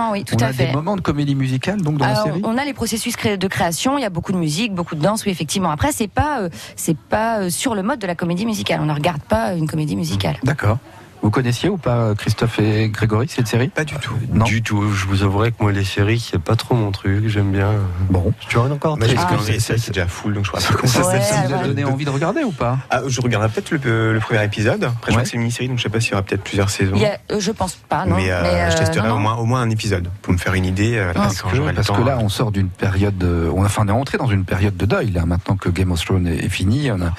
[0.10, 0.68] Exactement, oui, tout on à a fait.
[0.68, 2.42] des moments de comédie musicale, donc, dans la série?
[2.44, 5.26] on a les processus de création, il y a beaucoup de musique, beaucoup de danse,
[5.26, 5.72] oui, effectivement.
[5.72, 8.80] Après, c'est pas, euh, c'est pas euh, sur le mode de la comédie musicale.
[8.82, 10.38] On ne regarde pas une comédie musicale.
[10.44, 10.78] D'accord.
[11.22, 13.68] Vous connaissiez ou pas Christophe et Grégory cette série?
[13.68, 14.14] Pas du tout.
[14.32, 14.46] Non.
[14.46, 14.92] Du tout.
[14.94, 17.28] Je vous avouerai que moi, les séries, c'est pas trop mon truc.
[17.28, 17.72] J'aime bien.
[18.10, 18.34] Bon.
[18.48, 20.74] Tu vois encore ce Ah, c'est- série qui est déjà full, donc je crois pas
[20.74, 22.78] comment Ça, ça Ouais, ça vous a donné envie de regarder ou pas?
[22.90, 24.84] Ah, je regarderai peut-être le, le premier épisode.
[24.86, 25.12] Après, je Ouais.
[25.12, 26.96] crois que c'est une mini-série, donc je sais pas s'il y aura peut-être plusieurs saisons.
[26.96, 28.16] Il y a- euh, je pense pas, non.
[28.16, 30.38] mais, euh, Mais, je euh, testerai non, au, moins, au moins un épisode pour me
[30.38, 30.96] faire une idée.
[30.98, 33.84] euh, Ah, que- parce temps, que là, euh, on sort d'une période, de- on, enfin,
[33.86, 35.26] on est rentré dans une période de deuil là.
[35.26, 37.12] Maintenant que Game of Thrones est, fini, on a,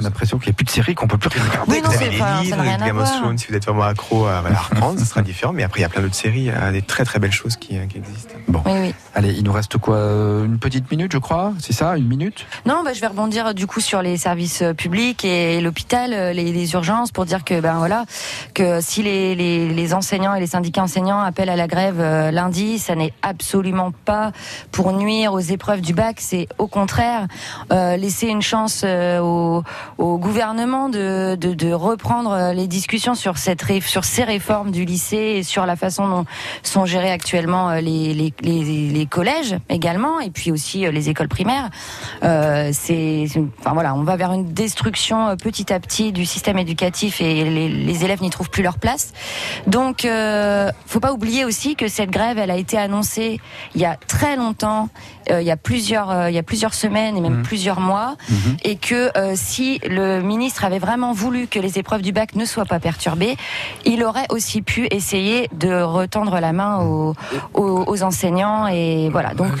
[0.00, 1.70] l'impression qu'il n'y a plus de séries qu'on peut plus regarder.
[1.72, 3.17] Oui, non, Vous c'est avez les pas- ça livres, n'a rien à Game of voir.
[3.20, 5.52] Thrones, si vous êtes vraiment accro à, la reprendre, ce sera différent.
[5.52, 7.32] Mais après, il y a plein d'autres séries, il y a des très très belles
[7.32, 8.34] choses qui, qui existent.
[8.48, 8.94] Bon, Oui, oui.
[9.14, 11.52] allez, il nous reste quoi euh, Une petite minute, je crois?
[11.60, 12.46] C'est ça, une minute?
[12.66, 16.12] Non, bah, je vais rebondir euh, du coup sur les services euh, publics et l'hôpital,
[16.12, 18.04] euh, les, les urgences, pour dire que ben voilà,
[18.54, 22.30] que si les, les, les enseignants et les syndicats enseignants appellent à la grève euh,
[22.30, 24.32] lundi, ça n'est absolument pas
[24.72, 26.16] pour nuire aux épreuves du bac.
[26.20, 27.26] C'est au contraire
[27.72, 29.62] euh, laisser une chance euh, au,
[29.98, 34.84] au gouvernement de, de, de reprendre euh, les discussions sur cette sur ces réformes du
[34.84, 36.24] lycée et sur la façon dont
[36.62, 41.70] sont gérés actuellement euh, les, les, collèges également et puis aussi euh, les écoles primaires.
[42.22, 43.26] Euh, c'est,
[43.58, 48.04] enfin voilà, on va vers une destruction petit à petit du système éducatif et les,
[48.04, 49.12] élèves n'y trouvent plus leur place.
[49.66, 53.40] Donc, euh, faut pas oublier aussi que cette grève, elle a été annoncée
[53.74, 54.88] il y a très longtemps,
[55.30, 58.16] il y a plusieurs, euh, il y a plusieurs semaines et même plusieurs mois,
[58.64, 62.44] et que euh, si le ministre avait vraiment voulu que les épreuves du bac ne
[62.44, 63.36] soient pas perturbées,
[63.84, 67.14] il aurait aussi pu essayer de retendre la main aux,
[67.54, 69.34] aux, aux enseignants et voilà.
[69.34, 69.52] Donc,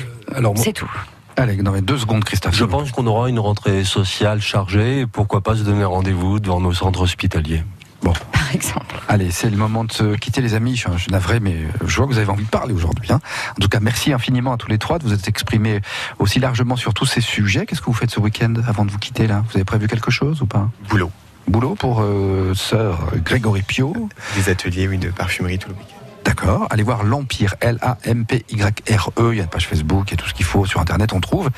[0.56, 0.90] c'est tout.
[1.36, 2.56] Allez, dans les deux secondes, Christophe.
[2.56, 6.60] Je pense qu'on aura une rentrée sociale chargée et pourquoi pas se donner rendez-vous devant
[6.60, 7.62] nos centres hospitaliers?
[8.02, 8.96] Bon, Par exemple.
[9.08, 10.76] allez, c'est le moment de se quitter, les amis.
[10.76, 13.12] Je, je suis navré, mais je vois que vous avez envie de parler aujourd'hui.
[13.12, 13.20] hein.
[13.50, 15.80] En tout cas, merci infiniment à tous les trois de vous être exprimés
[16.18, 17.66] aussi largement sur tous ces sujets.
[17.66, 19.42] Qu'est-ce que vous faites ce week-end avant de vous quitter là?
[19.50, 20.70] Vous avez prévu quelque chose ou pas?
[20.88, 21.10] Boulot.
[21.48, 24.08] Boulot pour euh, sœur Grégory Pio.
[24.36, 25.94] Des ateliers, oui, de parfumerie tout le week-end.
[26.28, 26.66] D'accord.
[26.68, 29.32] Allez voir l'Empire, L-A-M-P-Y-R-E.
[29.32, 31.14] Il y a une page Facebook, il y a tout ce qu'il faut sur Internet,
[31.14, 31.48] on trouve.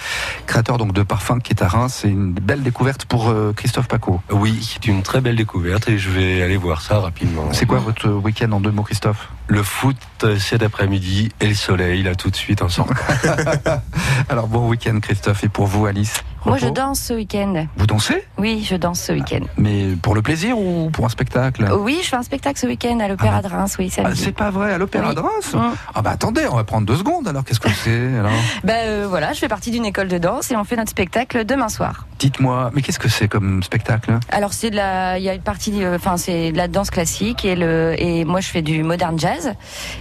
[0.47, 1.99] Créateur donc de parfum qui est à Reims.
[2.03, 4.21] C'est une belle découverte pour euh, Christophe Paco.
[4.31, 7.53] Oui, c'est une très belle découverte et je vais aller voir ça rapidement.
[7.53, 9.31] C'est quoi votre week-end en deux mots, Christophe?
[9.49, 12.95] Le foot euh, cet après-midi et le soleil, là tout de suite ensemble.
[14.29, 15.43] Alors bon week-end, Christophe.
[15.43, 16.23] Et pour vous, Alice?
[16.47, 17.67] Moi, je danse ce week-end.
[17.77, 18.25] Vous dansez?
[18.39, 19.41] Oui, je danse ce week-end.
[19.57, 21.69] Mais pour le plaisir ou pour un spectacle?
[21.79, 24.51] Oui, je fais un spectacle ce week-end à l'Opéra de Reims, oui, Ah, c'est pas
[24.51, 25.15] vrai, à l'Opéra Oui.
[25.15, 25.53] de Reims?
[25.55, 25.59] Mm.
[25.95, 28.31] Ah bah attendez, on va prendre deux secondes alors, qu'est-ce que c'est alors?
[28.65, 31.45] Ben euh, voilà, je fais partie d'une école de danse et on fait notre spectacle
[31.45, 32.07] demain soir.
[32.19, 34.19] Dites-moi, mais qu'est-ce que c'est comme spectacle?
[34.31, 36.91] Alors c'est de la, il y a une partie, euh, enfin c'est de la danse
[36.91, 39.53] classique et le et moi je fais du modern jazz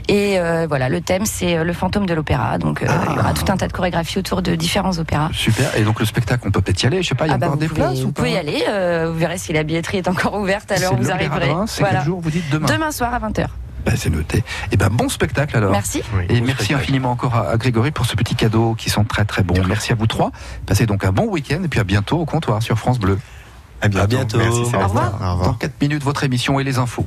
[0.08, 3.50] et euh, voilà le thème c'est le fantôme de l'opéra donc il y aura tout
[3.52, 5.30] un tas de chorégraphies autour de différents opéras.
[5.34, 7.32] Super, et donc le spectacle, on peut peut-être y aller, je sais pas, il y
[7.32, 9.09] a Ah bah, encore vous des pouvez, places ou vous pas pouvez y aller, euh,
[9.11, 11.51] vous verrez si la billetterie est encore ouverte alors vous arriverez.
[11.67, 13.47] C'est quel jour vous dites demain Demain soir à 20h.
[13.86, 14.43] Bah, c'est noté.
[14.73, 15.71] Et ben bon spectacle alors.
[15.71, 16.03] Merci.
[16.27, 19.41] Et merci infiniment encore à, à Grégory pour ce petit cadeau qui sont très très
[19.41, 19.55] bons.
[19.67, 20.32] Merci à vous trois.
[20.65, 23.17] Passez donc un bon week-end et puis à bientôt au comptoir sur France Bleu.
[23.82, 24.07] À bientôt.
[24.07, 24.38] bientôt.
[24.38, 24.59] Merci.
[24.75, 25.13] Au revoir.
[25.21, 25.38] Au revoir.
[25.43, 27.05] Dans 4 minutes, votre émission et les infos.